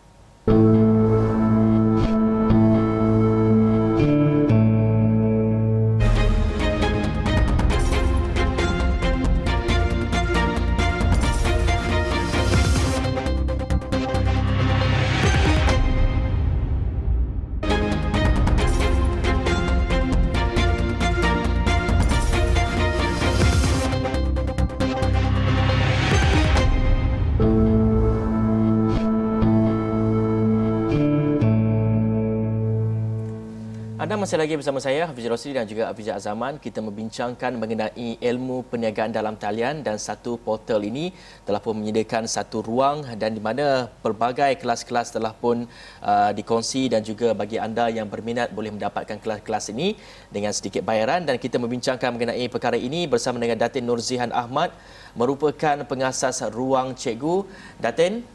Masih 34.26 34.42
lagi 34.42 34.58
bersama 34.58 34.82
saya 34.82 35.06
Hafiz 35.06 35.30
Rosli 35.30 35.54
dan 35.54 35.70
juga 35.70 35.86
Hafiz 35.86 36.10
Azaman. 36.10 36.58
Kita 36.58 36.82
membincangkan 36.82 37.62
mengenai 37.62 38.18
ilmu 38.18 38.66
perniagaan 38.66 39.14
dalam 39.14 39.38
talian 39.38 39.86
dan 39.86 40.02
satu 40.02 40.42
portal 40.42 40.82
ini 40.82 41.14
telah 41.46 41.62
pun 41.62 41.78
menyediakan 41.78 42.26
satu 42.26 42.66
ruang 42.66 43.06
dan 43.22 43.38
di 43.38 43.42
mana 43.48 43.86
pelbagai 44.02 44.58
kelas-kelas 44.58 45.14
telah 45.14 45.30
pun 45.30 45.70
uh, 46.02 46.34
dikongsi 46.34 46.90
dan 46.90 47.06
juga 47.06 47.38
bagi 47.38 47.62
anda 47.62 47.86
yang 47.94 48.10
berminat 48.10 48.50
boleh 48.50 48.74
mendapatkan 48.74 49.22
kelas-kelas 49.22 49.70
ini 49.78 49.94
dengan 50.34 50.50
sedikit 50.58 50.82
bayaran 50.82 51.22
dan 51.22 51.38
kita 51.38 51.62
membincangkan 51.62 52.10
mengenai 52.10 52.50
perkara 52.50 52.82
ini 52.82 53.06
bersama 53.06 53.38
dengan 53.38 53.62
Datin 53.62 53.86
Nurzihan 53.86 54.34
Ahmad 54.34 54.74
merupakan 55.14 55.86
pengasas 55.86 56.42
ruang 56.50 56.98
cikgu. 56.98 57.46
Datin, 57.78 58.26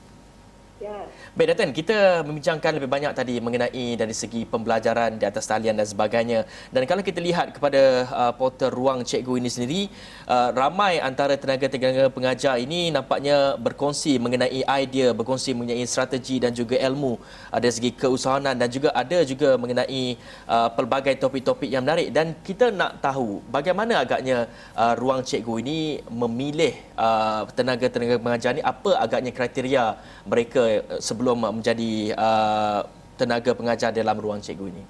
Ya. 0.80 1.04
Baik 1.30 1.54
Datin, 1.54 1.70
kita 1.70 2.26
membincangkan 2.26 2.75
lebih 2.75 2.90
banyak 2.90 3.14
tadi 3.14 3.38
mengenai 3.38 3.94
dari 3.94 4.10
segi 4.10 4.42
pembelajaran 4.42 5.14
di 5.14 5.22
atas 5.22 5.46
talian 5.46 5.78
dan 5.78 5.87
sebagainya. 5.87 6.42
Dan 6.75 6.90
kalau 6.90 7.06
kita 7.06 7.22
lihat 7.22 7.54
kepada 7.54 8.02
uh, 8.10 8.32
portal 8.34 8.75
ruang 8.75 9.06
cikgu 9.06 9.38
ini 9.38 9.46
sendiri, 9.46 9.82
uh, 10.26 10.50
ramai 10.50 10.99
antara 10.99 11.38
tenaga-tenaga 11.38 12.10
pengajar 12.10 12.58
ini 12.58 12.90
nampaknya 12.90 13.54
berkongsi 13.62 14.18
mengenai 14.18 14.66
idea, 14.66 15.14
berkongsi 15.14 15.54
mengenai 15.54 15.87
strategi 15.87 16.42
dan 16.42 16.50
juga 16.50 16.75
ilmu 16.82 17.14
uh, 17.54 17.58
dari 17.62 17.78
segi 17.78 17.94
keusahawanan 17.94 18.58
dan 18.58 18.66
juga 18.66 18.90
ada 18.90 19.22
juga 19.22 19.54
mengenai 19.54 20.18
uh, 20.50 20.66
pelbagai 20.75 21.14
topik-topik 21.14 21.70
yang 21.70 21.87
menarik. 21.87 22.10
Dan 22.10 22.34
kita 22.42 22.75
nak 22.75 22.99
tahu 22.99 23.38
bagaimana 23.46 24.02
agaknya 24.02 24.50
uh, 24.75 24.99
ruang 24.99 25.22
cikgu 25.22 25.62
ini 25.62 26.02
memilih 26.10 26.75
uh, 26.99 27.46
tenaga-tenaga 27.54 28.18
pengajar 28.18 28.50
ini, 28.58 28.66
apa 28.66 28.99
agaknya 28.99 29.30
kriteria 29.30 29.94
mereka 30.26 30.80
Eh, 30.80 31.00
sebelum 31.20 31.44
menjadi 31.60 32.16
uh, 32.16 32.80
tenaga 33.20 33.52
pengajar 33.52 33.92
dalam 33.92 34.16
ruang 34.16 34.40
cikgu 34.40 34.72
ini? 34.72 34.84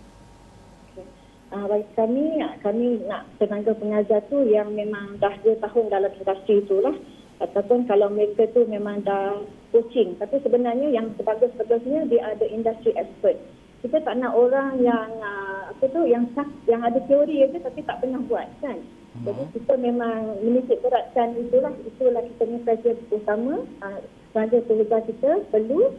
Uh, 1.50 1.66
bagi 1.66 1.90
kami, 1.98 2.38
kami 2.62 3.02
nak 3.10 3.26
tenaga 3.42 3.74
pengajar 3.74 4.22
tu 4.30 4.46
yang 4.46 4.70
memang 4.70 5.18
dah 5.18 5.34
2 5.42 5.58
tahun 5.58 5.90
dalam 5.90 6.14
industri 6.14 6.62
itulah. 6.62 6.94
Ataupun 7.42 7.90
kalau 7.90 8.14
mereka 8.14 8.46
tu 8.54 8.62
memang 8.70 9.02
dah 9.02 9.42
coaching. 9.74 10.14
Tapi 10.22 10.38
sebenarnya 10.46 10.94
yang 10.94 11.10
sebagus-bagusnya 11.18 12.06
dia 12.06 12.22
ada 12.22 12.46
industri 12.46 12.94
expert. 12.94 13.34
Kita 13.82 13.98
tak 13.98 14.14
nak 14.22 14.30
orang 14.30 14.78
yang 14.78 15.10
uh, 15.18 15.74
apa 15.74 15.82
tu 15.90 16.06
yang 16.06 16.30
yang 16.70 16.86
ada 16.86 17.02
teori 17.10 17.42
aja 17.42 17.58
tapi 17.58 17.82
tak 17.82 17.98
pernah 18.06 18.22
buat 18.30 18.46
kan. 18.62 18.78
Hmm. 19.18 19.24
Jadi 19.26 19.42
kita 19.58 19.74
memang 19.82 20.38
menitik 20.46 20.78
beratkan 20.78 21.34
itulah 21.34 21.74
itulah 21.82 22.22
kita 22.22 22.42
ni 22.46 22.58
kriteria 22.62 23.02
utama. 23.10 23.66
Uh, 23.82 23.98
tenaga 24.30 24.62
pengajar 24.62 25.00
kita 25.10 25.30
perlu 25.50 25.90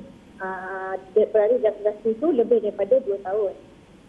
uh, 0.42 0.94
berada 1.14 1.56
dalam 1.62 1.78
industri 1.80 2.12
itu 2.18 2.28
lebih 2.34 2.58
daripada 2.66 2.98
2 3.06 3.22
tahun. 3.22 3.54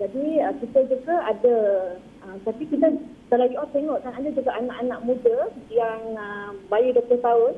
Jadi 0.00 0.24
uh, 0.40 0.54
kita 0.58 0.80
juga 0.88 1.14
ada, 1.28 1.56
uh, 2.26 2.36
tapi 2.48 2.64
kita 2.66 2.96
kalau 3.28 3.48
you 3.48 3.56
all 3.56 3.70
tengok 3.72 4.00
kan 4.04 4.12
ada 4.12 4.28
juga 4.32 4.52
anak-anak 4.56 5.00
muda 5.04 5.36
yang 5.72 6.00
uh, 6.16 6.52
bayi 6.68 6.92
20 6.92 7.20
tahun 7.20 7.52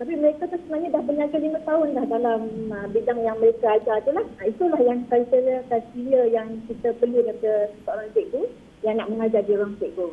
tapi 0.00 0.16
mereka 0.16 0.48
tu 0.48 0.56
sebenarnya 0.64 0.96
dah 0.96 1.02
berniaga 1.04 1.36
5 1.36 1.68
tahun 1.68 1.86
dah 1.92 2.06
dalam 2.08 2.40
uh, 2.72 2.86
bidang 2.88 3.20
yang 3.20 3.36
mereka 3.36 3.76
ajar 3.76 4.00
tu 4.00 4.16
lah. 4.16 4.24
Uh, 4.40 4.48
itulah 4.48 4.80
yang 4.80 5.04
kriteria 5.12 5.60
kriteria 5.68 6.22
yang 6.32 6.48
kita 6.64 6.96
perlu 6.96 7.20
daripada 7.20 7.68
seorang 7.84 8.08
cikgu 8.16 8.42
yang 8.80 8.96
nak 8.96 9.12
mengajar 9.12 9.44
di 9.44 9.52
ruang 9.60 9.76
cikgu. 9.76 10.08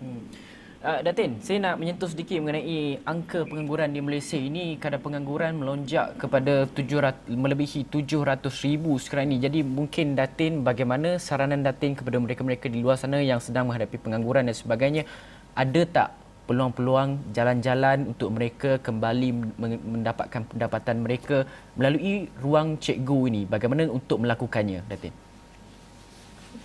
Hmm. 0.00 0.22
Uh, 0.80 1.04
Datin, 1.04 1.36
saya 1.44 1.60
nak 1.60 1.76
menyentuh 1.76 2.08
sedikit 2.08 2.40
mengenai 2.40 3.04
angka 3.04 3.44
pengangguran 3.44 3.92
di 3.92 4.00
Malaysia 4.00 4.40
ini. 4.40 4.80
Kadar 4.80 4.96
pengangguran 5.04 5.60
melonjak 5.60 6.16
kepada 6.16 6.64
700, 6.72 7.28
melebihi 7.28 7.84
700 7.84 8.48
ribu 8.64 8.96
sekarang 8.96 9.28
ini. 9.28 9.44
Jadi 9.44 9.60
mungkin 9.60 10.16
Datin, 10.16 10.64
bagaimana 10.64 11.20
saranan 11.20 11.60
Datin 11.60 11.92
kepada 11.92 12.16
mereka-mereka 12.16 12.72
di 12.72 12.80
luar 12.80 12.96
sana 12.96 13.20
yang 13.20 13.44
sedang 13.44 13.68
menghadapi 13.68 14.00
pengangguran 14.00 14.48
dan 14.48 14.56
sebagainya? 14.56 15.04
Ada 15.52 15.84
tak 15.84 16.08
peluang-peluang 16.48 17.36
jalan-jalan 17.36 18.16
untuk 18.16 18.32
mereka 18.32 18.80
kembali 18.80 19.60
mendapatkan 19.84 20.48
pendapatan 20.48 21.04
mereka 21.04 21.44
melalui 21.76 22.32
ruang 22.40 22.80
cikgu 22.80 23.28
ini? 23.28 23.44
Bagaimana 23.44 23.84
untuk 23.84 24.24
melakukannya, 24.24 24.88
Datin? 24.88 25.29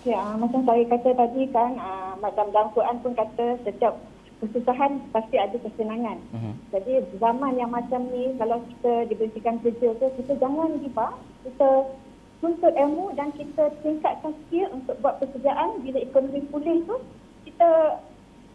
Ya, 0.06 0.22
macam 0.38 0.62
saya 0.70 0.86
kata 0.86 1.18
tadi 1.18 1.50
kan, 1.50 1.82
uh, 1.82 2.14
macam 2.22 2.54
dalam 2.54 2.70
Quran 2.78 3.02
pun 3.02 3.18
kata 3.18 3.58
setiap 3.66 3.98
kesusahan 4.38 5.02
pasti 5.10 5.42
ada 5.42 5.58
kesenangan. 5.58 6.22
Uh-huh. 6.30 6.54
Jadi 6.78 7.02
zaman 7.18 7.58
yang 7.58 7.74
macam 7.74 8.06
ni, 8.14 8.38
kalau 8.38 8.62
kita 8.70 9.10
diberhentikan 9.10 9.58
kerja 9.66 9.98
tu, 9.98 10.06
kita 10.22 10.38
jangan 10.38 10.78
giba, 10.78 11.18
kita 11.42 11.90
tuntut 12.38 12.74
ilmu 12.78 13.18
dan 13.18 13.34
kita 13.34 13.74
tingkatkan 13.82 14.38
skill 14.46 14.70
untuk 14.78 14.94
buat 15.02 15.18
pekerjaan 15.18 15.82
bila 15.82 15.98
ekonomi 15.98 16.42
pulih 16.54 16.86
tu, 16.86 17.02
kita 17.50 17.98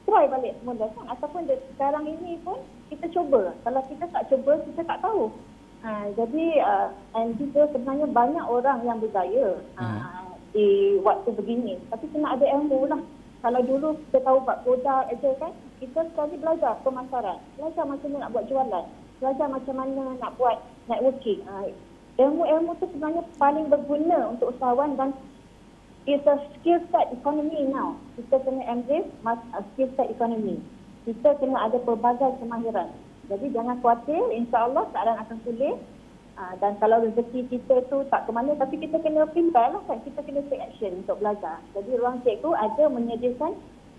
try 0.06 0.30
balik 0.30 0.54
semula 0.62 0.86
kan. 0.94 1.04
Ataupun 1.18 1.50
sekarang 1.74 2.06
ini 2.06 2.38
pun 2.46 2.62
kita 2.94 3.10
cuba. 3.10 3.50
Kalau 3.66 3.82
kita 3.90 4.06
tak 4.14 4.30
cuba, 4.30 4.54
kita 4.70 4.86
tak 4.86 5.02
tahu. 5.02 5.34
Ha, 5.82 6.12
jadi, 6.14 6.46
uh, 6.62 6.88
and 7.18 7.34
juga 7.40 7.66
sebenarnya 7.74 8.06
banyak 8.06 8.44
orang 8.46 8.86
yang 8.86 9.02
berjaya. 9.02 9.58
Uh-huh 9.74 10.19
di 10.50 10.98
waktu 11.02 11.30
begini. 11.34 11.78
Tapi 11.90 12.06
kena 12.10 12.34
ada 12.34 12.46
ilmu 12.46 12.86
lah. 12.90 13.00
Kalau 13.40 13.60
dulu 13.64 13.96
kita 14.08 14.20
tahu 14.20 14.38
buat 14.44 14.60
produk 14.68 15.08
aja 15.08 15.30
kan, 15.40 15.52
kita 15.80 16.04
sekali 16.12 16.36
belajar 16.36 16.76
pemasaran. 16.84 17.40
Belajar 17.56 17.84
macam 17.88 18.08
mana 18.12 18.28
nak 18.28 18.32
buat 18.36 18.44
jualan. 18.52 18.86
Belajar 19.20 19.46
macam 19.48 19.74
mana 19.80 20.02
nak 20.20 20.32
buat 20.36 20.56
networking. 20.92 21.40
Ha, 21.48 21.72
ilmu-ilmu 22.20 22.76
tu 22.76 22.86
sebenarnya 22.92 23.24
paling 23.40 23.72
berguna 23.72 24.36
untuk 24.36 24.52
usahawan 24.52 24.92
dan 25.00 25.16
it's 26.04 26.26
a 26.28 26.36
skill 26.60 26.80
set 26.92 27.08
economy 27.16 27.64
now. 27.72 27.96
Kita 28.20 28.44
kena 28.44 28.60
embrace 28.68 29.08
a 29.56 29.60
skill 29.72 29.88
set 29.96 30.12
economy. 30.12 30.60
Kita 31.08 31.32
kena 31.40 31.64
ada 31.64 31.80
pelbagai 31.80 32.36
kemahiran. 32.44 32.92
Jadi 33.32 33.46
jangan 33.56 33.78
khawatir, 33.80 34.20
insyaAllah 34.36 34.84
keadaan 34.92 35.22
akan 35.22 35.38
pulih. 35.46 35.80
Ha, 36.40 36.57
dan 36.57 36.72
kalau 36.81 37.05
rezeki 37.05 37.53
kita 37.53 37.85
tu 37.92 38.00
tak 38.09 38.24
ke 38.24 38.33
mana 38.33 38.57
tapi 38.57 38.81
kita 38.81 38.96
kena 39.05 39.29
pintar 39.29 39.76
lah 39.76 39.83
kan. 39.85 40.00
Kita 40.00 40.24
kena 40.24 40.40
take 40.48 40.64
action 40.64 41.05
untuk 41.05 41.20
belajar. 41.20 41.61
Jadi 41.76 42.00
ruang 42.00 42.16
cikgu 42.24 42.57
ada 42.57 42.85
menyediakan 42.88 43.53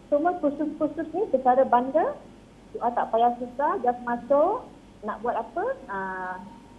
semua 0.10 0.34
kursus-kursus 0.42 1.06
ni 1.14 1.30
secara 1.30 1.62
bandar. 1.70 2.18
Doa 2.74 2.90
tak 2.98 3.14
payah 3.14 3.38
susah 3.38 3.78
just 3.86 4.02
masuk 4.02 4.66
nak 5.06 5.22
buat 5.22 5.38
apa 5.38 5.66
ha, 5.86 5.98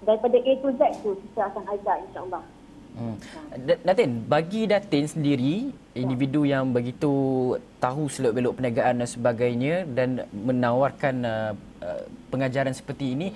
daripada 0.03 0.35
A 0.35 0.53
to 0.59 0.75
Z 0.75 0.83
tu 1.07 1.15
kita 1.15 1.47
akan 1.47 1.63
ajar 1.79 1.97
insyaAllah. 2.11 2.43
Hmm. 2.93 3.17
Datin, 3.89 4.21
bagi 4.29 4.69
Datin 4.69 5.09
sendiri, 5.09 5.73
individu 5.97 6.45
yang 6.45 6.77
begitu 6.77 7.57
tahu 7.81 8.05
seluk-beluk 8.13 8.61
perniagaan 8.61 9.01
dan 9.01 9.09
sebagainya 9.09 9.89
dan 9.89 10.29
menawarkan 10.29 11.15
uh, 11.25 11.53
uh, 11.81 12.05
pengajaran 12.29 12.77
seperti 12.77 13.17
ini, 13.17 13.33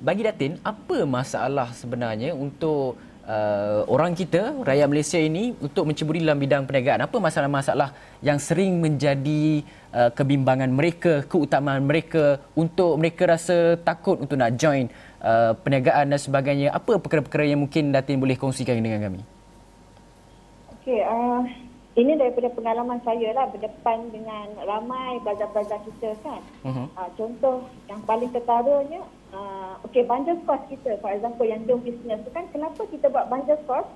bagi 0.00 0.22
Datin, 0.24 0.60
apa 0.60 1.08
masalah 1.08 1.72
sebenarnya 1.72 2.36
untuk 2.36 3.00
uh, 3.24 3.80
orang 3.88 4.12
kita, 4.12 4.52
rakyat 4.62 4.88
Malaysia 4.88 5.20
ini 5.20 5.56
untuk 5.58 5.88
menceburi 5.88 6.20
dalam 6.22 6.38
bidang 6.38 6.68
perniagaan? 6.68 7.04
Apa 7.04 7.16
masalah-masalah 7.16 7.96
yang 8.20 8.36
sering 8.36 8.76
menjadi 8.80 9.64
uh, 9.92 10.10
kebimbangan 10.12 10.70
mereka, 10.70 11.24
keutamaan 11.26 11.84
mereka 11.84 12.40
untuk 12.52 12.96
mereka 13.00 13.36
rasa 13.36 13.80
takut 13.80 14.20
untuk 14.20 14.36
nak 14.36 14.54
join 14.56 14.88
uh, 15.24 15.56
perniagaan 15.56 16.12
dan 16.12 16.20
sebagainya? 16.20 16.68
Apa 16.76 17.00
perkara-perkara 17.00 17.48
yang 17.48 17.64
mungkin 17.64 17.90
Datin 17.92 18.20
boleh 18.20 18.36
kongsikan 18.36 18.78
dengan 18.78 19.00
kami? 19.00 19.20
Okey, 20.76 21.02
uh, 21.02 21.42
ini 21.96 22.12
daripada 22.20 22.52
pengalaman 22.52 23.00
saya 23.00 23.32
lah 23.32 23.48
berdepan 23.48 24.12
dengan 24.12 24.52
ramai 24.68 25.16
pelajar-pelajar 25.24 25.80
kita 25.88 26.12
kan. 26.20 26.40
Uh-huh. 26.62 26.86
Uh, 26.92 27.10
contoh 27.16 27.56
yang 27.88 28.00
paling 28.04 28.28
ketaranya, 28.28 29.00
okay, 29.90 30.02
bundle 30.06 30.40
cost 30.46 30.64
kita 30.70 30.98
for 30.98 31.10
example 31.10 31.46
yang 31.46 31.62
doing 31.66 31.84
business 31.84 32.22
tu 32.26 32.30
kan, 32.32 32.46
kenapa 32.50 32.82
kita 32.90 33.10
buat 33.10 33.30
bundle 33.30 33.60
cost? 33.68 33.90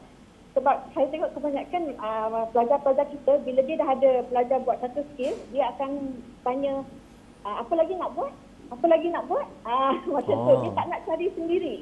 sebab 0.51 0.77
saya 0.95 1.07
tengok 1.15 1.31
kebanyakan 1.39 1.95
uh, 2.03 2.43
pelajar-pelajar 2.51 3.07
kita 3.07 3.33
bila 3.47 3.61
dia 3.63 3.77
dah 3.79 3.89
ada 3.95 4.11
pelajar 4.27 4.59
buat 4.67 4.83
satu 4.83 5.07
skill, 5.15 5.35
dia 5.55 5.71
akan 5.77 6.19
tanya 6.43 6.83
uh, 7.47 7.57
apa 7.63 7.73
lagi 7.79 7.95
nak 7.95 8.11
buat? 8.19 8.33
Apa 8.71 8.87
lagi 8.91 9.09
nak 9.11 9.27
buat? 9.31 9.47
Uh, 9.71 9.95
macam 10.11 10.35
oh. 10.35 10.47
tu 10.51 10.53
dia 10.67 10.71
tak 10.75 10.87
nak 10.91 11.01
cari 11.07 11.27
sendiri. 11.39 11.77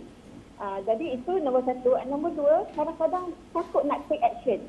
Uh, 0.61 0.79
jadi 0.85 1.16
itu 1.16 1.33
nombor 1.40 1.64
satu. 1.64 1.97
Nombor 2.05 2.37
dua, 2.37 2.68
kadang-kadang 2.77 3.33
takut 3.55 3.83
nak 3.88 4.03
take 4.12 4.21
action. 4.21 4.61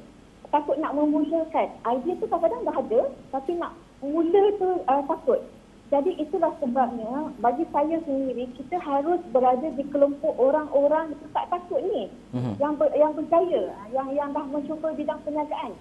Takut 0.48 0.80
nak 0.80 0.96
memulakan. 0.96 1.68
Idea 1.84 2.14
tu 2.16 2.26
kadang-kadang 2.32 2.64
dah 2.64 2.76
ada 2.80 3.02
tapi 3.36 3.52
nak 3.60 3.76
mula 4.00 4.44
tu 4.56 4.70
uh, 4.88 5.04
takut. 5.04 5.44
Jadi 5.90 6.22
itulah 6.22 6.54
sebabnya 6.62 7.34
bagi 7.42 7.66
saya 7.74 7.98
sendiri 8.06 8.46
kita 8.54 8.78
harus 8.78 9.18
berada 9.34 9.74
di 9.74 9.82
kelompok 9.90 10.38
orang-orang 10.38 11.18
yang 11.18 11.30
tak 11.34 11.50
takut 11.50 11.82
ni. 11.82 12.06
Mm-hmm. 12.30 12.54
Yang 12.62 12.74
ber, 12.78 12.88
yang 12.94 13.14
berjaya, 13.18 13.64
yang 13.90 14.08
yang 14.14 14.30
dah 14.30 14.46
mencuba 14.46 14.94
bidang 14.94 15.18
perniagaan. 15.26 15.74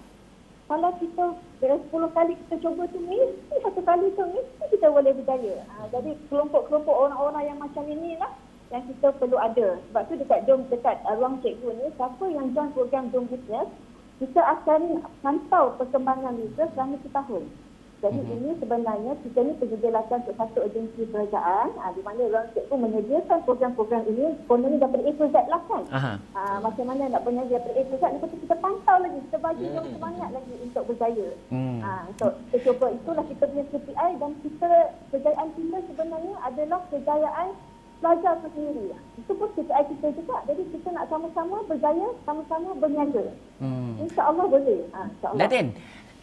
Kalau 0.65 0.93
kita 1.01 1.25
bila 1.61 1.75
10 1.81 2.17
kali 2.17 2.33
kita 2.45 2.55
cuba 2.61 2.85
tu 2.89 2.99
mesti 3.05 3.55
satu 3.61 3.81
kali 3.85 4.05
tu 4.17 4.25
mesti 4.25 4.65
kita 4.73 4.89
boleh 4.89 5.13
berjaya. 5.13 5.65
Ha, 5.65 5.89
jadi 5.93 6.13
kelompok-kelompok 6.29 6.95
orang-orang 7.09 7.53
yang 7.53 7.59
macam 7.61 7.85
ini 7.85 8.17
lah 8.17 8.33
yang 8.73 8.85
kita 8.89 9.13
perlu 9.17 9.37
ada. 9.37 9.77
Sebab 9.89 10.01
tu 10.09 10.13
dekat 10.17 10.45
Jom 10.49 10.65
dekat 10.73 11.01
uh, 11.05 11.17
ruang 11.17 11.41
cikgu 11.41 11.69
ni 11.73 11.85
siapa 11.97 12.25
yang 12.29 12.49
join 12.53 12.69
program 12.73 13.09
Jom 13.13 13.25
Business 13.29 13.69
kita 14.19 14.41
akan 14.43 15.05
pantau 15.23 15.73
perkembangan 15.79 16.33
mereka 16.33 16.67
selama 16.73 16.97
setahun. 17.01 17.43
Jadi 17.99 18.15
mm-hmm. 18.15 18.35
ini 18.39 18.49
sebenarnya 18.63 19.11
kita 19.27 19.39
ni 19.43 19.53
penyediakan 19.59 20.17
untuk 20.23 20.35
satu 20.39 20.59
agensi 20.63 21.01
kerajaan 21.11 21.67
uh, 21.75 21.91
di 21.91 22.01
mana 22.07 22.31
orang 22.31 22.47
cikgu 22.55 22.75
menyediakan 22.79 23.39
program-program 23.43 24.03
ini 24.07 24.39
kononnya 24.47 24.79
daripada 24.87 25.03
A 25.03 25.11
to 25.19 25.25
Z 25.27 25.37
lah 25.51 25.61
kan. 25.67 25.83
Uh, 26.31 26.57
macam 26.63 26.85
mana 26.87 27.11
nak 27.11 27.27
punya 27.27 27.43
daripada 27.43 27.75
A 27.75 27.81
to 27.83 27.95
Z 27.99 28.03
lepas 28.15 28.27
tu 28.31 28.37
kita 28.39 28.55
pantau 28.63 28.97
lagi, 29.03 29.19
kita 29.27 29.37
bagi 29.43 29.65
orang 29.67 29.91
semangat 29.91 30.29
lagi 30.31 30.53
untuk 30.63 30.83
berjaya. 30.87 31.29
Mm. 31.51 31.77
Uh, 31.83 32.01
untuk 32.07 32.31
kita 32.39 32.57
cuba 32.63 32.85
itulah 32.95 33.25
kita 33.27 33.43
punya 33.51 33.65
KPI 33.67 34.09
dan 34.15 34.31
kita 34.39 34.69
kejayaan 35.11 35.49
kita 35.59 35.77
sebenarnya 35.91 36.35
adalah 36.47 36.79
kejayaan 36.87 37.49
pelajar 37.99 38.33
itu 38.39 38.47
sendiri. 38.55 38.85
Itu 39.19 39.31
pun 39.35 39.49
KPI 39.59 39.83
kita 39.91 40.07
juga. 40.15 40.37
Jadi 40.47 40.61
kita 40.71 40.87
nak 40.95 41.05
sama-sama 41.11 41.57
berjaya, 41.67 42.07
sama-sama 42.23 42.69
berniaga. 42.79 43.25
Mm. 43.59 44.07
InsyaAllah 44.07 44.45
boleh. 44.47 44.87
Ha, 44.95 44.99
insya 45.11 45.29
Latin, 45.35 45.67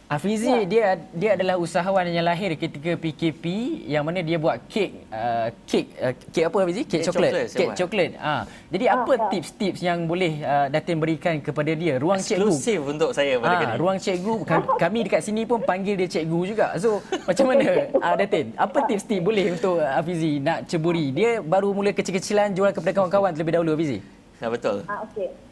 Afizi 0.07 0.47
ya. 0.47 0.63
dia 0.63 0.85
dia 1.11 1.29
adalah 1.35 1.59
usahawan 1.59 2.07
yang 2.07 2.23
lahir 2.23 2.55
ketika 2.55 2.95
PKP 2.95 3.43
yang 3.91 4.07
mana 4.07 4.23
dia 4.23 4.39
buat 4.39 4.55
kek 4.71 5.03
uh, 5.11 5.51
kek 5.67 5.85
uh, 5.99 6.13
kek 6.31 6.47
apa 6.47 6.57
Afizi? 6.63 6.87
Kek 6.87 7.01
coklat. 7.11 7.31
Kek 7.51 7.69
coklat. 7.75 8.11
Ha. 8.15 8.47
Jadi 8.71 8.85
ha, 8.87 9.03
apa 9.03 9.13
ya. 9.19 9.23
tips-tips 9.35 9.79
yang 9.83 10.07
boleh 10.07 10.39
uh, 10.39 10.71
Datin 10.71 11.03
berikan 11.03 11.35
kepada 11.43 11.75
dia? 11.75 11.99
Ruang 11.99 12.23
Eksklusif 12.23 12.39
cikgu. 12.39 12.55
Eksklusif 12.55 12.81
untuk 12.87 13.09
saya 13.11 13.35
pada 13.35 13.51
ha, 13.51 13.59
kini. 13.59 13.73
Ruang 13.75 13.97
cikgu 13.99 14.33
kami 14.83 14.99
dekat 15.11 15.21
sini 15.27 15.43
pun 15.43 15.59
panggil 15.67 15.99
dia 15.99 16.07
cikgu 16.07 16.39
juga. 16.55 16.71
So 16.79 17.03
macam 17.27 17.45
mana 17.51 17.67
uh, 17.99 18.15
Datin? 18.23 18.55
Apa 18.55 18.87
tips-tips 18.87 19.23
boleh 19.27 19.59
untuk 19.59 19.83
Afizi 19.83 20.39
nak 20.39 20.71
ceburi? 20.71 21.11
Dia 21.11 21.43
baru 21.43 21.75
mula 21.75 21.91
kecil-kecilan 21.91 22.55
jual 22.55 22.71
kepada 22.71 22.95
kawan-kawan 22.95 23.35
terlebih 23.35 23.59
dahulu 23.59 23.75
Afizi. 23.75 23.99
Ya 24.39 24.47
betul. 24.47 24.87
Ah 24.87 25.03
okey. 25.03 25.46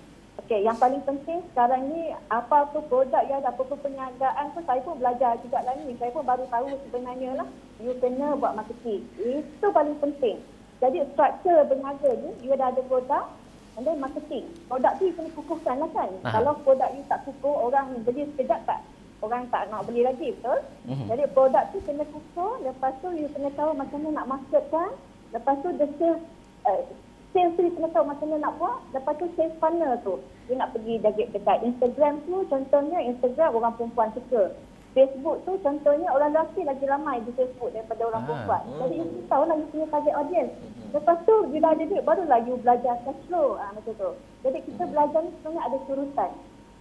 Okey, 0.46 0.62
yang 0.62 0.78
paling 0.78 1.02
penting 1.02 1.42
sekarang 1.50 1.90
ni 1.90 2.14
apa-apa 2.30 2.78
produk 2.86 3.18
yang 3.26 3.42
ada 3.42 3.50
apa-apa 3.50 3.82
perniagaan 3.82 4.54
pun 4.54 4.62
saya 4.70 4.78
pun 4.86 4.94
belajar 5.02 5.42
juga 5.42 5.58
lah 5.66 5.74
ni. 5.82 5.98
Saya 5.98 6.14
pun 6.14 6.22
baru 6.22 6.46
tahu 6.54 6.70
sebenarnya 6.86 7.42
lah 7.42 7.50
you 7.82 7.98
kena 7.98 8.38
buat 8.38 8.54
marketing. 8.54 9.10
Itu 9.18 9.68
paling 9.74 9.98
penting. 9.98 10.38
Jadi 10.86 11.02
struktur 11.18 11.66
berniaga 11.66 12.14
ni, 12.22 12.30
you 12.46 12.54
dah 12.54 12.70
ada 12.70 12.78
produk 12.86 13.26
and 13.74 13.90
then 13.90 13.98
marketing. 13.98 14.46
Produk 14.70 14.94
tu 15.02 15.10
you 15.10 15.18
kena 15.18 15.34
kukuhkan 15.34 15.82
lah 15.82 15.90
kan. 15.98 16.14
Aha. 16.22 16.38
Kalau 16.38 16.54
produk 16.62 16.94
you 16.94 17.02
tak 17.10 17.26
kukuh, 17.26 17.66
orang 17.66 17.98
beli 18.06 18.30
sekejap 18.38 18.70
tak? 18.70 18.86
Orang 19.26 19.50
tak 19.50 19.66
nak 19.74 19.90
beli 19.90 20.06
lagi, 20.06 20.30
betul? 20.30 20.62
Uh-huh. 20.62 21.06
Jadi 21.10 21.26
produk 21.34 21.74
tu 21.74 21.82
kena 21.90 22.06
kukuh, 22.06 22.62
lepas 22.62 22.94
tu 23.02 23.10
you 23.18 23.26
kena 23.34 23.50
tahu 23.58 23.74
macam 23.74 23.98
mana 23.98 24.22
nak 24.22 24.30
marketkan. 24.38 24.94
Lepas 25.34 25.58
tu 25.66 25.74
the 25.74 25.90
sales, 25.98 26.22
uh, 26.70 26.86
sales 27.34 27.58
tu 27.58 27.66
kena 27.66 27.90
tahu 27.90 28.06
macam 28.06 28.30
mana 28.30 28.46
nak 28.46 28.54
buat. 28.62 28.78
Lepas 28.94 29.18
tu 29.18 29.26
sales 29.34 29.58
funnel 29.58 29.98
tu 30.06 30.22
dia 30.46 30.56
nak 30.62 30.72
pergi 30.78 31.02
dekat, 31.02 31.34
dekat 31.34 31.58
Instagram 31.66 32.22
tu 32.30 32.46
contohnya 32.46 33.00
Instagram 33.02 33.50
orang 33.58 33.74
perempuan 33.78 34.10
suka 34.14 34.54
Facebook 34.96 35.44
tu 35.44 35.60
contohnya 35.60 36.08
orang 36.16 36.32
lelaki 36.32 36.64
lagi 36.64 36.86
ramai 36.88 37.20
di 37.28 37.32
Facebook 37.36 37.76
daripada 37.76 38.08
orang 38.08 38.24
ah, 38.24 38.28
perempuan 38.32 38.62
hmm. 38.64 38.80
jadi 38.80 38.96
you 39.04 39.24
tahu 39.28 39.44
lah 39.44 39.56
you 39.60 39.68
punya 39.74 39.88
target 39.92 40.16
audience 40.16 40.52
hmm. 40.56 40.90
lepas 40.96 41.18
tu 41.28 41.36
bila 41.52 41.68
ada 41.76 41.84
duit 41.84 42.04
barulah 42.08 42.40
you 42.48 42.56
belajar 42.64 42.96
cash 43.04 43.22
flow 43.28 43.60
ha, 43.60 43.76
macam 43.76 43.94
tu 43.98 44.12
jadi 44.48 44.58
kita 44.64 44.84
hmm. 44.88 44.92
belajar 44.96 45.20
ni 45.26 45.32
sebenarnya 45.36 45.62
ada 45.68 45.78
surutan 45.90 46.32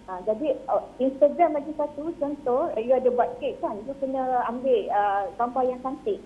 ha, 0.07 0.13
jadi 0.29 0.49
uh, 0.71 0.83
Instagram 1.03 1.51
lagi 1.59 1.73
satu 1.75 2.03
contoh 2.23 2.61
you 2.79 2.95
ada 2.95 3.09
buat 3.11 3.31
kek 3.43 3.59
kan 3.59 3.75
you 3.83 3.95
kena 3.99 4.23
ambil 4.47 4.79
uh, 4.95 5.23
gambar 5.35 5.63
yang 5.67 5.81
cantik 5.83 6.23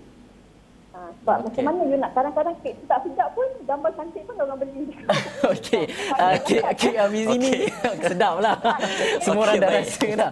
Ha, 0.99 1.15
sebab 1.23 1.37
okay. 1.39 1.63
macam 1.63 1.63
mana 1.71 1.81
you 1.87 1.99
nak 2.03 2.11
kadang-kadang 2.11 2.55
kek 2.59 2.75
tu 2.75 2.85
tak 2.91 2.99
sedap 3.07 3.31
pun 3.31 3.47
gambar 3.71 3.91
cantik 3.95 4.23
pun 4.27 4.35
orang 4.43 4.59
beli. 4.59 4.83
Okey. 5.55 5.85
Uh, 6.19 6.35
kek 6.43 6.63
kek 6.75 6.95
Amizi 6.99 7.39
okay. 7.39 7.39
ni 7.47 7.53
sedaplah. 8.03 8.59
Semua 9.23 9.47
okay, 9.47 9.47
orang 9.47 9.57
dah 9.63 9.71
baik. 9.71 9.87
rasa 9.87 10.09
dah. 10.19 10.31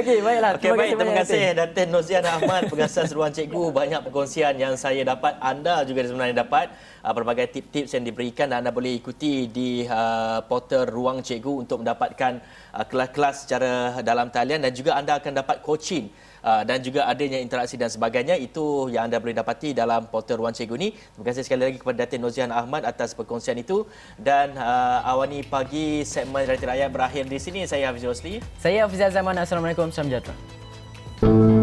Okey, 0.00 0.16
baiklah. 0.24 0.50
Okay, 0.56 0.64
terima 0.64 0.80
baik, 0.80 0.88
kasih 0.88 0.96
terima 0.96 1.12
kasih 1.20 1.42
Datin 1.60 1.88
Nozian 1.92 2.24
Ahmad 2.24 2.62
pengasas 2.72 3.08
ruang 3.12 3.32
cikgu 3.36 3.62
banyak 3.68 4.00
perkongsian 4.08 4.54
yang 4.56 4.80
saya 4.80 5.04
dapat 5.04 5.36
anda 5.44 5.84
juga 5.84 6.00
sebenarnya 6.08 6.40
dapat 6.40 6.72
uh, 7.04 7.12
berbagai 7.12 7.46
tip-tips 7.52 7.92
yang 7.92 8.08
diberikan 8.08 8.48
dan 8.48 8.64
anda 8.64 8.72
boleh 8.72 8.96
ikuti 8.96 9.44
di 9.52 9.84
uh, 9.84 10.40
portal 10.48 10.88
ruang 10.88 11.20
cikgu 11.20 11.68
untuk 11.68 11.84
mendapatkan 11.84 12.40
uh, 12.72 12.84
kelas-kelas 12.88 13.44
secara 13.44 14.00
dalam 14.00 14.32
talian 14.32 14.64
dan 14.64 14.72
juga 14.72 14.96
anda 14.96 15.20
akan 15.20 15.36
dapat 15.36 15.60
coaching 15.60 16.08
uh, 16.42 16.62
dan 16.62 16.78
juga 16.80 17.06
adanya 17.06 17.38
interaksi 17.38 17.74
dan 17.74 17.90
sebagainya 17.90 18.38
itu 18.38 18.92
yang 18.92 19.10
anda 19.10 19.18
boleh 19.18 19.36
dapati 19.36 19.74
dalam 19.74 20.06
portal 20.08 20.40
Ruang 20.40 20.54
Cikgu 20.54 20.74
ini. 20.78 20.88
Terima 20.94 21.24
kasih 21.26 21.42
sekali 21.46 21.62
lagi 21.68 21.78
kepada 21.80 21.96
Datin 22.06 22.20
Nozian 22.22 22.50
Ahmad 22.54 22.86
atas 22.86 23.14
perkongsian 23.14 23.58
itu 23.58 23.86
dan 24.18 24.54
uh, 24.54 25.02
awani 25.04 25.42
pagi 25.42 26.02
segmen 26.06 26.46
Realiti 26.46 26.66
Rakyat 26.66 26.90
berakhir 26.90 27.24
di 27.26 27.38
sini. 27.38 27.60
Saya 27.66 27.90
Hafiz 27.90 28.04
Rosli. 28.06 28.38
Saya 28.58 28.86
Hafiz 28.86 29.00
Zaman. 29.00 29.36
Assalamualaikum. 29.38 29.90
Salam 29.90 30.10
sejahtera. 30.10 31.57